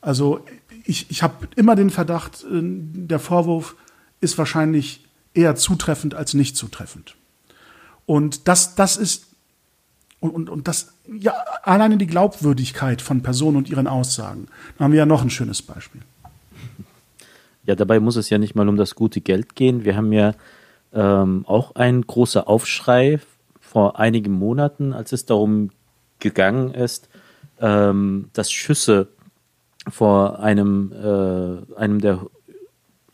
[0.00, 0.46] Also
[0.84, 3.76] ich, ich habe immer den Verdacht, äh, der Vorwurf
[4.22, 5.04] ist wahrscheinlich
[5.34, 7.16] eher zutreffend als nicht zutreffend.
[8.06, 9.26] Und das, das ist,
[10.18, 14.48] und, und, und das, ja, alleine die Glaubwürdigkeit von Personen und ihren Aussagen.
[14.76, 16.02] Da haben wir ja noch ein schönes Beispiel.
[17.64, 19.84] Ja, dabei muss es ja nicht mal um das gute Geld gehen.
[19.84, 20.34] Wir haben ja
[20.92, 23.20] ähm, auch einen großen Aufschrei
[23.60, 25.70] vor einigen Monaten, als es darum
[26.18, 27.08] gegangen ist,
[27.60, 29.08] ähm, dass Schüsse
[29.88, 32.26] vor einem, äh, einem der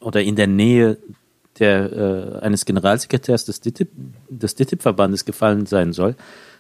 [0.01, 0.99] oder in der Nähe
[1.59, 3.91] der, äh, eines Generalsekretärs des DITIB,
[4.29, 6.17] des DITIB-Verbandes gefallen sein soll.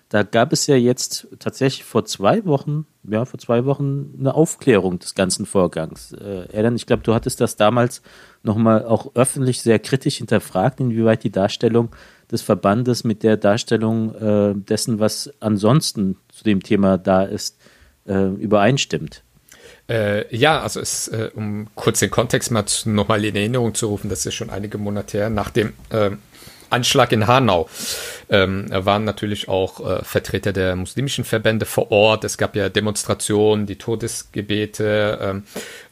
[0.08, 5.00] Da gab es ja jetzt tatsächlich vor zwei Wochen, ja, vor zwei Wochen eine Aufklärung
[5.00, 6.12] des ganzen Vorgangs.
[6.12, 8.02] Äh, Erdan, ich glaube, du hattest das damals
[8.44, 11.90] nochmal auch öffentlich sehr kritisch hinterfragt, inwieweit die Darstellung
[12.30, 17.58] des Verbandes mit der Darstellung äh, dessen, was ansonsten zu dem Thema da ist,
[18.06, 19.24] äh, übereinstimmt.
[19.88, 24.08] Äh, ja, also es, äh, um kurz den Kontext mal nochmal in Erinnerung zu rufen,
[24.08, 26.10] das ist schon einige Monate her, nach dem äh,
[26.70, 27.68] Anschlag in Hanau
[28.28, 32.24] ähm, waren natürlich auch äh, Vertreter der muslimischen Verbände vor Ort.
[32.24, 35.44] Es gab ja Demonstrationen, die Todesgebete ähm,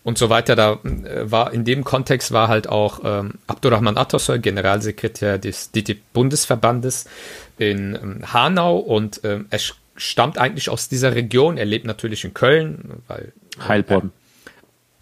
[0.02, 0.56] und so weiter.
[0.56, 7.06] Da äh, war in dem Kontext war halt auch ähm, Abdurrahman Atasoy, Generalsekretär des DITIB-Bundesverbandes
[7.58, 9.60] in ähm, Hanau und ähm, er
[9.96, 11.56] stammt eigentlich aus dieser Region.
[11.56, 13.32] Er lebt natürlich in Köln, weil
[13.66, 14.12] Heilbronn.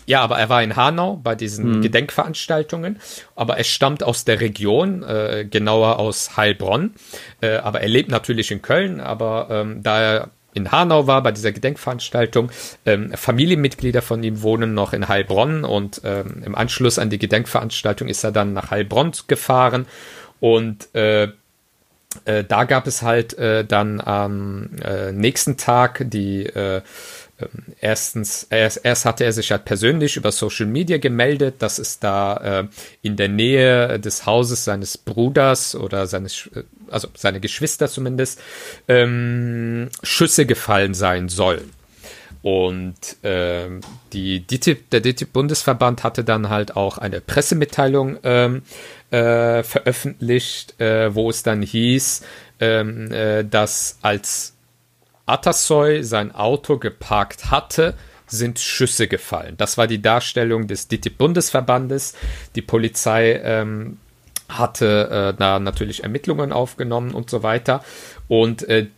[0.06, 1.82] Ja, aber er war in Hanau bei diesen mhm.
[1.82, 3.00] Gedenkveranstaltungen,
[3.36, 6.94] aber er stammt aus der Region, äh, genauer aus Heilbronn,
[7.40, 11.32] äh, aber er lebt natürlich in Köln, aber ähm, da er in Hanau war bei
[11.32, 12.50] dieser Gedenkveranstaltung.
[12.84, 18.08] Ähm, Familienmitglieder von ihm wohnen noch in Heilbronn und ähm, im Anschluss an die Gedenkveranstaltung
[18.08, 19.86] ist er dann nach Heilbronn gefahren
[20.40, 21.28] und äh,
[22.24, 26.82] äh, da gab es halt äh, dann am äh, nächsten Tag die äh,
[27.80, 32.60] erstens, erst, erst hatte er sich halt persönlich über Social Media gemeldet, dass es da
[32.60, 32.68] äh,
[33.02, 38.40] in der Nähe des Hauses seines Bruders oder seines, äh, also seine Geschwister zumindest,
[38.88, 41.72] ähm, Schüsse gefallen sein sollen.
[42.42, 43.68] Und äh,
[44.12, 48.62] die DITIB, der DITIB-Bundesverband hatte dann halt auch eine Pressemitteilung ähm,
[49.12, 52.22] äh, veröffentlicht, äh, wo es dann hieß,
[52.58, 54.51] ähm, äh, dass als
[55.26, 57.94] Atasoy sein Auto geparkt hatte,
[58.26, 59.56] sind Schüsse gefallen.
[59.56, 62.14] Das war die Darstellung des DITIB-Bundesverbandes.
[62.54, 63.98] Die Polizei ähm,
[64.48, 67.84] hatte äh, da natürlich Ermittlungen aufgenommen und so weiter.
[68.28, 68.88] Und äh,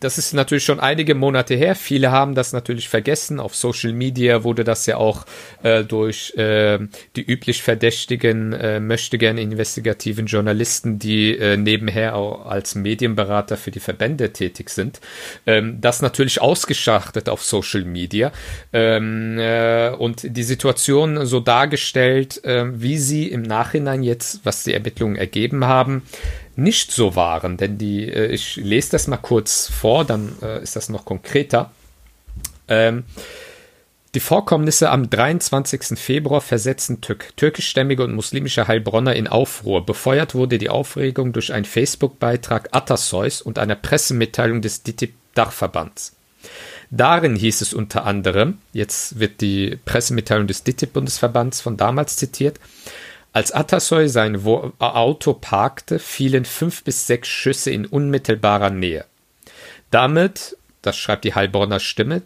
[0.00, 1.74] das ist natürlich schon einige Monate her.
[1.74, 3.40] Viele haben das natürlich vergessen.
[3.40, 5.24] Auf Social Media wurde das ja auch
[5.62, 6.78] äh, durch äh,
[7.16, 13.80] die üblich verdächtigen, äh, möchtegern investigativen Journalisten, die äh, nebenher auch als Medienberater für die
[13.80, 15.00] Verbände tätig sind,
[15.46, 18.32] ähm, das natürlich ausgeschachtet auf Social Media
[18.72, 24.74] ähm, äh, und die Situation so dargestellt, äh, wie sie im Nachhinein jetzt, was die
[24.74, 26.02] Ermittlungen ergeben haben,
[26.58, 27.56] nicht so waren.
[27.56, 31.70] Denn die, äh, ich lese das mal kurz vor, dann äh, ist das noch konkreter.
[32.66, 33.04] Ähm,
[34.14, 35.98] die Vorkommnisse am 23.
[35.98, 39.84] Februar versetzten Türk türkischstämmige und muslimische Heilbronner in Aufruhr.
[39.84, 46.16] Befeuert wurde die Aufregung durch einen Facebook-Beitrag Atasoys und einer Pressemitteilung des DITIB-Dachverbands.
[46.90, 52.58] Darin hieß es unter anderem, jetzt wird die Pressemitteilung des DITIB-Bundesverbands von damals zitiert,
[53.32, 54.44] als Atasoy sein
[54.78, 59.04] Auto parkte, fielen fünf bis sechs Schüsse in unmittelbarer Nähe.
[59.90, 62.22] Damit, das schreibt die Heilbronner Stimme,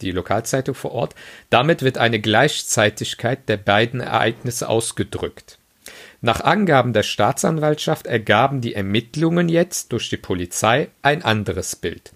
[0.00, 1.14] die Lokalzeitung vor Ort,
[1.50, 5.58] damit wird eine Gleichzeitigkeit der beiden Ereignisse ausgedrückt.
[6.20, 12.12] Nach Angaben der Staatsanwaltschaft ergaben die Ermittlungen jetzt durch die Polizei ein anderes Bild.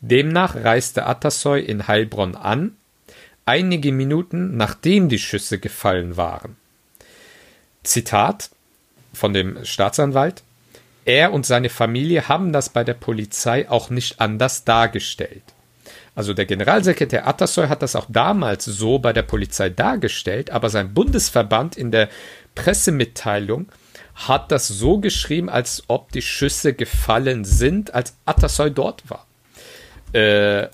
[0.00, 2.76] Demnach reiste Atasoy in Heilbronn an,
[3.46, 6.57] einige Minuten nachdem die Schüsse gefallen waren.
[7.88, 8.50] Zitat
[9.12, 10.42] von dem Staatsanwalt.
[11.04, 15.42] Er und seine Familie haben das bei der Polizei auch nicht anders dargestellt.
[16.14, 20.92] Also der Generalsekretär Atasoy hat das auch damals so bei der Polizei dargestellt, aber sein
[20.92, 22.08] Bundesverband in der
[22.54, 23.68] Pressemitteilung
[24.14, 29.26] hat das so geschrieben, als ob die Schüsse gefallen sind, als Atasoy dort war.
[30.12, 30.68] Äh,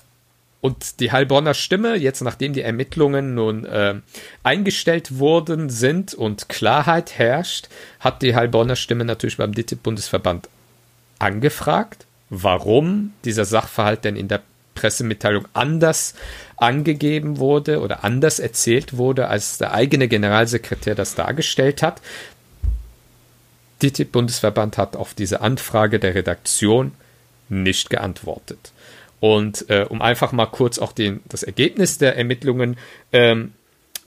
[0.65, 3.95] und die Heilbronner Stimme, jetzt nachdem die Ermittlungen nun äh,
[4.43, 10.49] eingestellt worden sind und Klarheit herrscht, hat die Heilbronner Stimme natürlich beim DITIB-Bundesverband
[11.19, 14.41] angefragt warum dieser Sachverhalt denn in der
[14.73, 16.15] Pressemitteilung anders
[16.57, 22.01] angegeben wurde oder anders erzählt wurde, als der eigene Generalsekretär das dargestellt hat.
[23.81, 26.91] DITIB-Bundesverband hat auf diese Anfrage der Redaktion
[27.47, 28.71] nicht geantwortet.
[29.25, 32.77] Und äh, um einfach mal kurz auch den, das Ergebnis der Ermittlungen
[33.11, 33.53] ähm,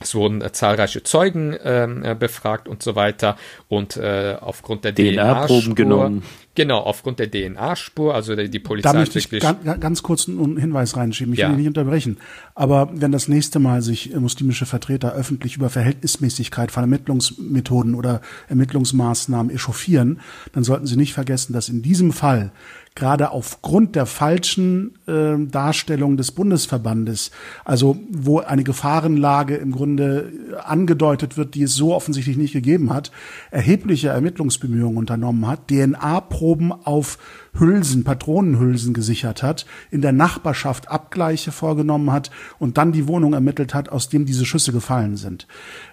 [0.01, 3.37] es wurden äh, zahlreiche Zeugen ähm, äh, befragt und so weiter.
[3.69, 6.23] Und äh, aufgrund der DNA-Proben DNA genommen.
[6.55, 8.93] Genau, aufgrund der DNA-Spur, also die, die Polizei.
[8.93, 11.33] Da möchte ich ganz, ganz kurz einen Hinweis reinschieben.
[11.35, 11.49] Ich ja.
[11.49, 12.19] will nicht unterbrechen.
[12.55, 18.21] Aber wenn das nächste Mal sich äh, muslimische Vertreter öffentlich über Verhältnismäßigkeit von Ermittlungsmethoden oder
[18.49, 20.21] Ermittlungsmaßnahmen echauffieren,
[20.53, 22.53] dann sollten Sie nicht vergessen, dass in diesem Fall
[22.99, 27.30] gerade aufgrund der falschen äh, Darstellung des Bundesverbandes,
[27.64, 30.32] also wo eine Gefahrenlage im Grunde
[30.64, 33.12] angedeutet wird, die es so offensichtlich nicht gegeben hat,
[33.53, 37.18] erhebliche Ermittlungsbemühungen unternommen hat, DNA-Proben auf
[37.59, 43.75] Hülsen, Patronenhülsen gesichert hat, in der Nachbarschaft Abgleiche vorgenommen hat und dann die Wohnung ermittelt
[43.75, 45.47] hat, aus dem diese Schüsse gefallen sind.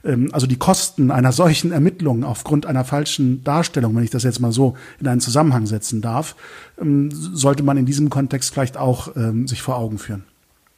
[0.03, 4.39] Ähm, also die Kosten einer solchen Ermittlung aufgrund einer falschen Darstellung, wenn ich das jetzt
[4.39, 6.35] mal so in einen Zusammenhang setzen darf,
[6.79, 10.23] ähm, sollte man in diesem Kontext vielleicht auch ähm, sich vor Augen führen.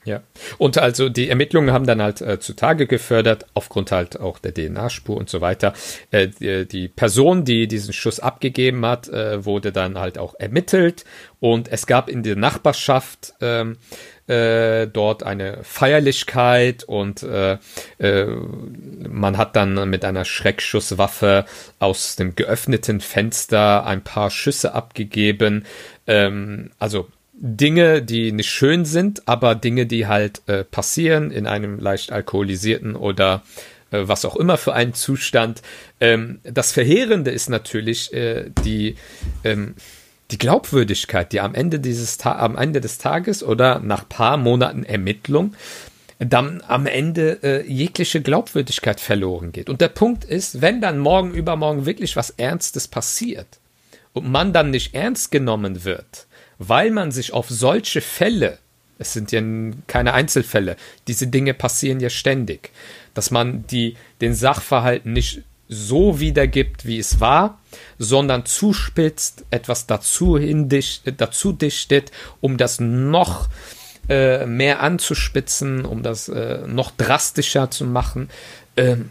[0.07, 0.21] Ja,
[0.57, 5.17] und also die Ermittlungen haben dann halt äh, zutage gefördert, aufgrund halt auch der DNA-Spur
[5.17, 5.73] und so weiter.
[6.11, 11.03] Äh, die, die, Person, die diesen Schuss abgegeben hat, äh, wurde dann halt auch ermittelt
[11.41, 13.79] und es gab in der Nachbarschaft ähm,
[14.27, 17.57] äh, dort eine Feierlichkeit und äh,
[17.97, 18.27] äh,
[19.09, 21.43] man hat dann mit einer Schreckschusswaffe
[21.79, 25.65] aus dem geöffneten Fenster ein paar Schüsse abgegeben.
[26.07, 27.09] Ähm, also
[27.39, 32.95] Dinge, die nicht schön sind, aber Dinge, die halt äh, passieren in einem leicht alkoholisierten
[32.95, 33.43] oder
[33.91, 35.61] äh, was auch immer für einen Zustand.
[35.99, 38.95] Ähm, das Verheerende ist natürlich äh, die,
[39.43, 39.75] ähm,
[40.31, 44.83] die Glaubwürdigkeit, die am Ende dieses Ta am Ende des Tages oder nach paar Monaten
[44.83, 45.53] Ermittlung
[46.19, 49.69] dann am Ende äh, jegliche Glaubwürdigkeit verloren geht.
[49.69, 53.59] Und der Punkt ist, wenn dann morgen übermorgen wirklich was Ernstes passiert
[54.13, 56.26] und man dann nicht ernst genommen wird,
[56.59, 58.59] weil man sich auf solche Fälle,
[58.99, 59.41] es sind ja
[59.87, 60.75] keine Einzelfälle,
[61.07, 62.71] diese Dinge passieren ja ständig,
[63.13, 67.59] dass man die, den Sachverhalt nicht so wiedergibt, wie es war,
[67.99, 73.49] sondern zuspitzt, etwas dazu, hindicht, dazu dichtet, um das noch
[74.07, 78.29] äh, mehr anzuspitzen, um das äh, noch drastischer zu machen.
[78.77, 79.09] Ähm,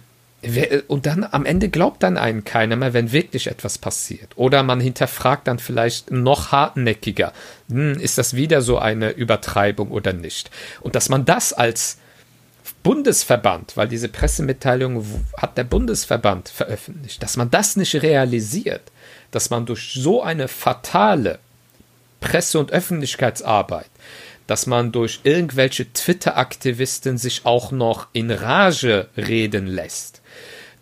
[0.88, 4.32] und dann am Ende glaubt dann einen keiner mehr, wenn wirklich etwas passiert.
[4.36, 7.32] Oder man hinterfragt dann vielleicht noch hartnäckiger,
[7.68, 10.50] hm, ist das wieder so eine Übertreibung oder nicht?
[10.80, 11.98] Und dass man das als
[12.82, 15.04] Bundesverband, weil diese Pressemitteilung
[15.36, 18.82] hat der Bundesverband veröffentlicht, dass man das nicht realisiert,
[19.32, 21.40] dass man durch so eine fatale
[22.20, 23.90] Presse- und Öffentlichkeitsarbeit,
[24.46, 30.22] dass man durch irgendwelche Twitter-Aktivisten sich auch noch in Rage reden lässt,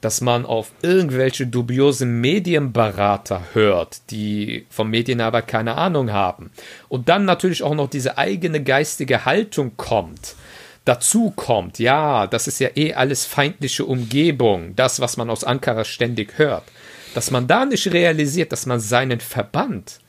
[0.05, 6.51] dass man auf irgendwelche dubiosen Medienberater hört, die vom Medienarbeit keine Ahnung haben.
[6.91, 10.35] Und dann natürlich auch noch diese eigene geistige Haltung kommt.
[10.85, 15.85] Dazu kommt, ja, das ist ja eh alles feindliche Umgebung, das, was man aus Ankara
[15.85, 16.65] ständig hört.
[17.15, 20.01] Dass man da nicht realisiert, dass man seinen Verband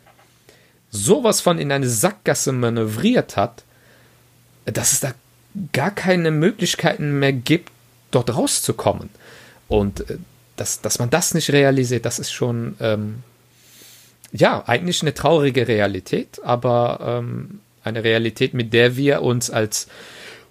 [0.91, 3.64] sowas von in eine Sackgasse manövriert hat,
[4.66, 5.14] dass es da
[5.72, 7.72] gar keine Möglichkeiten mehr gibt,
[8.12, 9.10] dort rauszukommen.
[9.68, 10.18] Und äh,
[10.55, 13.24] dass, dass man das nicht realisiert, das ist schon, ähm,
[14.32, 19.88] ja, eigentlich eine traurige Realität, aber ähm, eine Realität, mit der wir uns als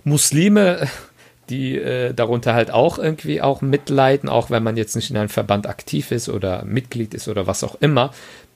[0.04, 0.88] Muslime,
[1.50, 5.28] die äh, darunter halt auch irgendwie auch mitleiden, auch wenn man jetzt nicht in einem
[5.28, 8.14] Verband aktiv ist oder Mitglied ist oder was auch immer.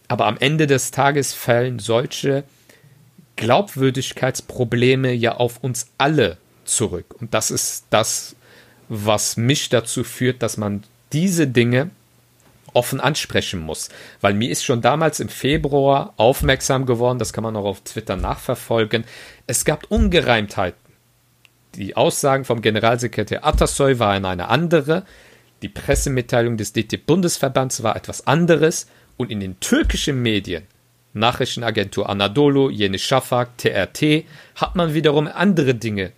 [0.08, 2.44] Aber am Ende des Tages fallen solche
[3.36, 7.14] Glaubwürdigkeitsprobleme ja auf uns alle zurück.
[7.20, 8.34] Und das ist das,
[8.88, 10.82] was mich dazu führt, dass man
[11.12, 11.90] diese Dinge
[12.72, 13.88] offen ansprechen muss.
[14.20, 18.16] Weil mir ist schon damals im Februar aufmerksam geworden, das kann man auch auf Twitter
[18.16, 19.04] nachverfolgen,
[19.46, 20.78] es gab Ungereimtheiten.
[21.74, 25.04] Die Aussagen vom Generalsekretär Atasoy waren eine andere,
[25.62, 28.86] die Pressemitteilung des DT-Bundesverbands war etwas anderes
[29.16, 30.64] und in den türkischen Medien,
[31.14, 34.24] Nachrichtenagentur Anadolu, Yeni Shafak, TRT,
[34.54, 36.12] hat man wiederum andere Dinge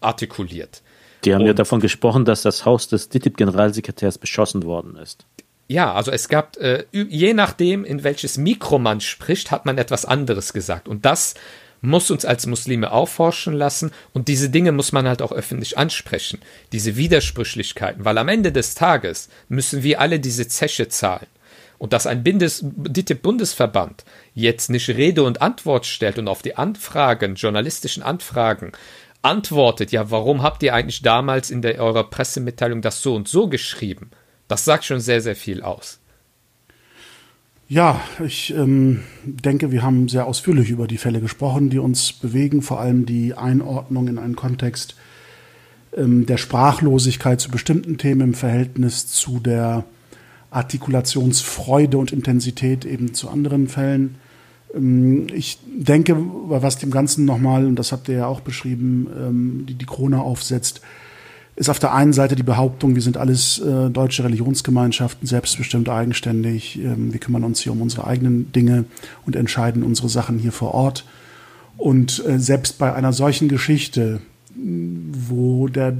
[0.00, 0.82] artikuliert.
[1.26, 5.26] Die haben und, ja davon gesprochen, dass das Haus des DITIB-Generalsekretärs beschossen worden ist.
[5.68, 10.04] Ja, also es gab, äh, je nachdem, in welches Mikro man spricht, hat man etwas
[10.04, 10.86] anderes gesagt.
[10.86, 11.34] Und das
[11.80, 16.38] muss uns als Muslime aufforschen lassen und diese Dinge muss man halt auch öffentlich ansprechen.
[16.72, 21.26] Diese Widersprüchlichkeiten, weil am Ende des Tages müssen wir alle diese Zeche zahlen.
[21.78, 24.04] und dass ein Bindes, Bundesverband
[24.34, 28.72] jetzt nicht Rede und Antwort stellt und auf die Anfragen, journalistischen Anfragen
[29.26, 33.48] antwortet, ja, warum habt ihr eigentlich damals in der, eurer Pressemitteilung das so und so
[33.48, 34.10] geschrieben?
[34.48, 35.98] Das sagt schon sehr, sehr viel aus.
[37.68, 42.62] Ja, ich ähm, denke, wir haben sehr ausführlich über die Fälle gesprochen, die uns bewegen,
[42.62, 44.94] vor allem die Einordnung in einen Kontext
[45.96, 49.84] ähm, der Sprachlosigkeit zu bestimmten Themen im Verhältnis zu der
[50.50, 54.14] Artikulationsfreude und Intensität eben zu anderen Fällen.
[54.74, 59.66] Ähm, ich denke, was dem Ganzen nochmal, und das habt ihr ja auch beschrieben, ähm,
[59.68, 60.80] die, die Krone aufsetzt,
[61.56, 66.78] ist auf der einen Seite die Behauptung, wir sind alles äh, deutsche Religionsgemeinschaften, selbstbestimmt eigenständig,
[66.78, 68.84] ähm, wir kümmern uns hier um unsere eigenen Dinge
[69.24, 71.06] und entscheiden unsere Sachen hier vor Ort.
[71.78, 74.20] Und äh, selbst bei einer solchen Geschichte,
[74.54, 75.96] wo der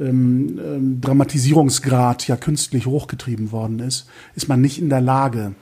[0.00, 5.54] ähm, Dramatisierungsgrad ja künstlich hochgetrieben worden ist, ist man nicht in der Lage,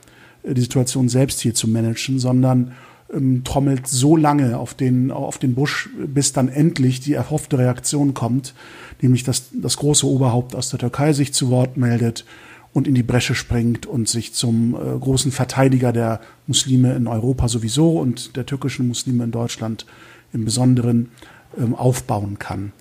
[0.45, 2.73] die Situation selbst hier zu managen, sondern
[3.13, 8.15] ähm, trommelt so lange auf den, auf den Busch, bis dann endlich die erhoffte Reaktion
[8.15, 8.55] kommt,
[9.01, 12.25] nämlich dass das große Oberhaupt aus der Türkei sich zu Wort meldet
[12.73, 17.49] und in die Bresche springt und sich zum äh, großen Verteidiger der Muslime in Europa
[17.49, 19.87] sowieso und der türkischen Muslime in Deutschland
[20.33, 21.11] im Besonderen
[21.59, 22.73] ähm, aufbauen kann.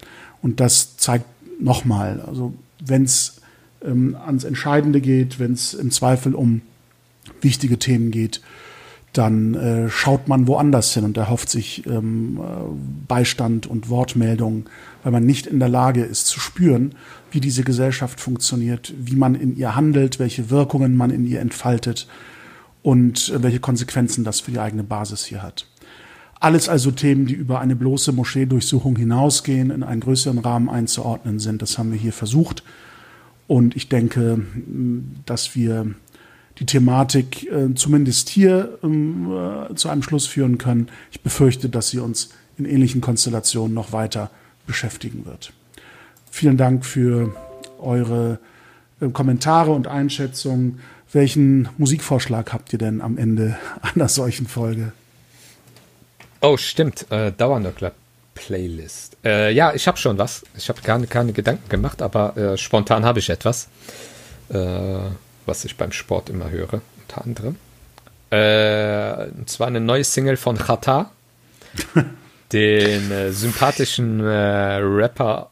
[0.42, 1.26] Und das zeigt
[1.60, 2.54] nochmal, also
[2.84, 3.42] wenn es
[3.84, 6.62] ähm, ans Entscheidende geht, wenn es im Zweifel um
[7.42, 8.42] wichtige Themen geht,
[9.14, 12.42] dann äh, schaut man woanders hin und erhofft sich ähm, äh,
[13.08, 14.66] Beistand und Wortmeldungen,
[15.04, 16.96] weil man nicht in der Lage ist zu spüren,
[17.30, 22.08] wie diese Gesellschaft funktioniert, wie man in ihr handelt, welche Wirkungen man in ihr entfaltet
[22.84, 25.68] und äh, welche Konsequenzen das für die eigene Basis hier hat.
[26.40, 31.62] Alles also Themen, die über eine bloße Moscheedurchsuchung hinausgehen, in einen größeren Rahmen einzuordnen sind.
[31.62, 32.64] Das haben wir hier versucht.
[33.46, 34.44] Und ich denke,
[35.28, 35.94] dass wir
[36.62, 40.90] die Thematik äh, zumindest hier ähm, äh, zu einem Schluss führen können.
[41.12, 44.30] Ich befürchte, dass sie uns in ähnlichen Konstellationen noch weiter
[44.68, 45.54] beschäftigen wird.
[46.30, 47.36] Vielen Dank für
[47.80, 48.38] eure
[49.02, 50.80] äh, Kommentare und Einschätzungen.
[51.12, 54.94] Welchen Musikvorschlag habt ihr denn am Ende einer solchen Folge?
[56.42, 57.12] Oh, stimmt.
[57.12, 57.92] Äh, Dauernöckler
[58.36, 59.18] Playlist.
[59.26, 60.44] Äh, ja, ich habe schon was.
[60.56, 63.68] Ich habe gar keine Gedanken gemacht, aber äh, spontan habe ich etwas,
[64.50, 65.00] äh,
[65.52, 67.58] was ich beim Sport immer höre, unter anderem.
[68.30, 71.12] Äh, und zwar eine neue Single von Chata,
[72.54, 75.52] den äh, sympathischen äh, Rapper.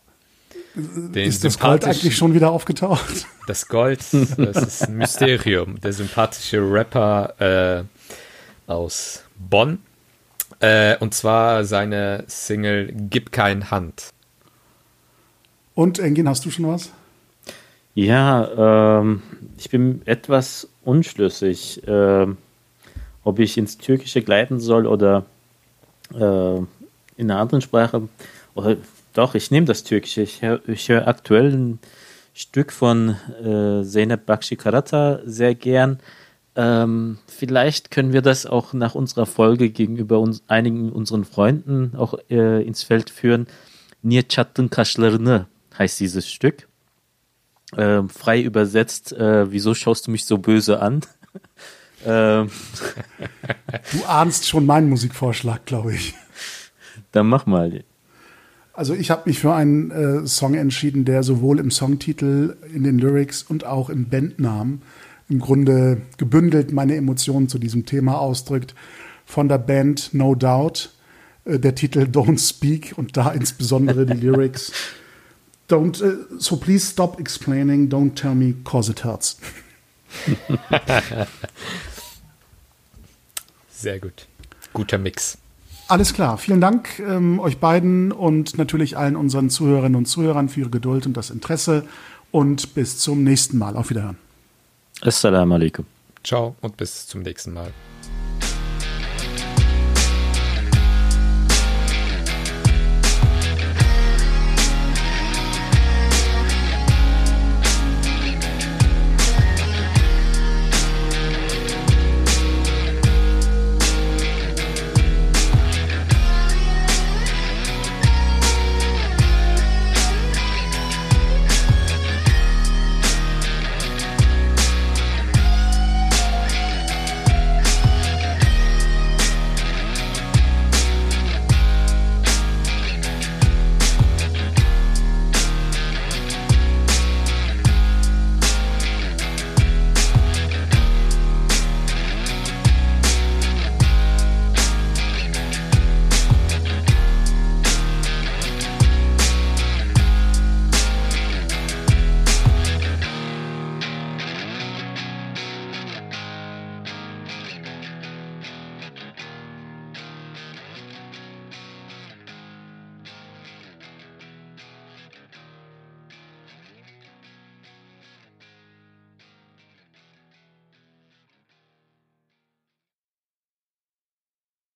[0.76, 3.28] Den ist das Gold eigentlich schon wieder aufgetaucht?
[3.48, 5.82] Das Gold, das ist ein Mysterium.
[5.82, 7.86] Der sympathische Rapper
[8.68, 9.80] aus Bonn
[10.60, 14.10] äh, und zwar seine Single Gib kein Hand.
[15.74, 16.92] Und Engin, hast du schon was?
[18.00, 19.22] Ja, ähm,
[19.58, 22.28] ich bin etwas unschlüssig, äh,
[23.26, 25.26] ob ich ins Türkische gleiten soll oder
[26.14, 26.58] äh,
[27.18, 28.08] in einer anderen Sprache.
[28.56, 28.78] Oder,
[29.12, 30.22] doch, ich nehme das Türkische.
[30.22, 31.80] Ich höre hör aktuell ein
[32.34, 36.00] Stück von äh, Zeynep Bakshi Karata sehr gern.
[36.56, 42.14] Ähm, vielleicht können wir das auch nach unserer Folge gegenüber uns, einigen unseren Freunden auch
[42.30, 43.48] äh, ins Feld führen.
[44.04, 45.46] Niye çattın kaşlarını
[45.78, 46.69] heißt dieses Stück.
[47.78, 51.02] Ähm, frei übersetzt, äh, wieso schaust du mich so böse an?
[52.06, 52.50] ähm,
[53.92, 56.16] du ahnst schon meinen Musikvorschlag, glaube ich.
[57.12, 57.84] Dann mach mal.
[58.74, 62.98] Also ich habe mich für einen äh, Song entschieden, der sowohl im Songtitel, in den
[62.98, 64.82] Lyrics und auch im Bandnamen
[65.30, 68.74] im Grunde gebündelt meine Emotionen zu diesem Thema ausdrückt.
[69.26, 70.92] Von der Band No Doubt,
[71.46, 74.72] äh, der Titel Don't Speak und da insbesondere die Lyrics.
[75.70, 79.38] Don't, uh, so please stop explaining, don't tell me cause it hurts.
[83.70, 84.28] Sehr gut.
[84.74, 85.38] Guter Mix.
[85.88, 86.38] Alles klar.
[86.38, 91.06] Vielen Dank ähm, euch beiden und natürlich allen unseren Zuhörerinnen und Zuhörern für ihre Geduld
[91.06, 91.86] und das Interesse.
[92.32, 93.76] Und bis zum nächsten Mal.
[93.76, 94.18] Auf Wiederhören.
[95.02, 95.86] Assalamu alaikum.
[96.24, 97.72] Ciao und bis zum nächsten Mal.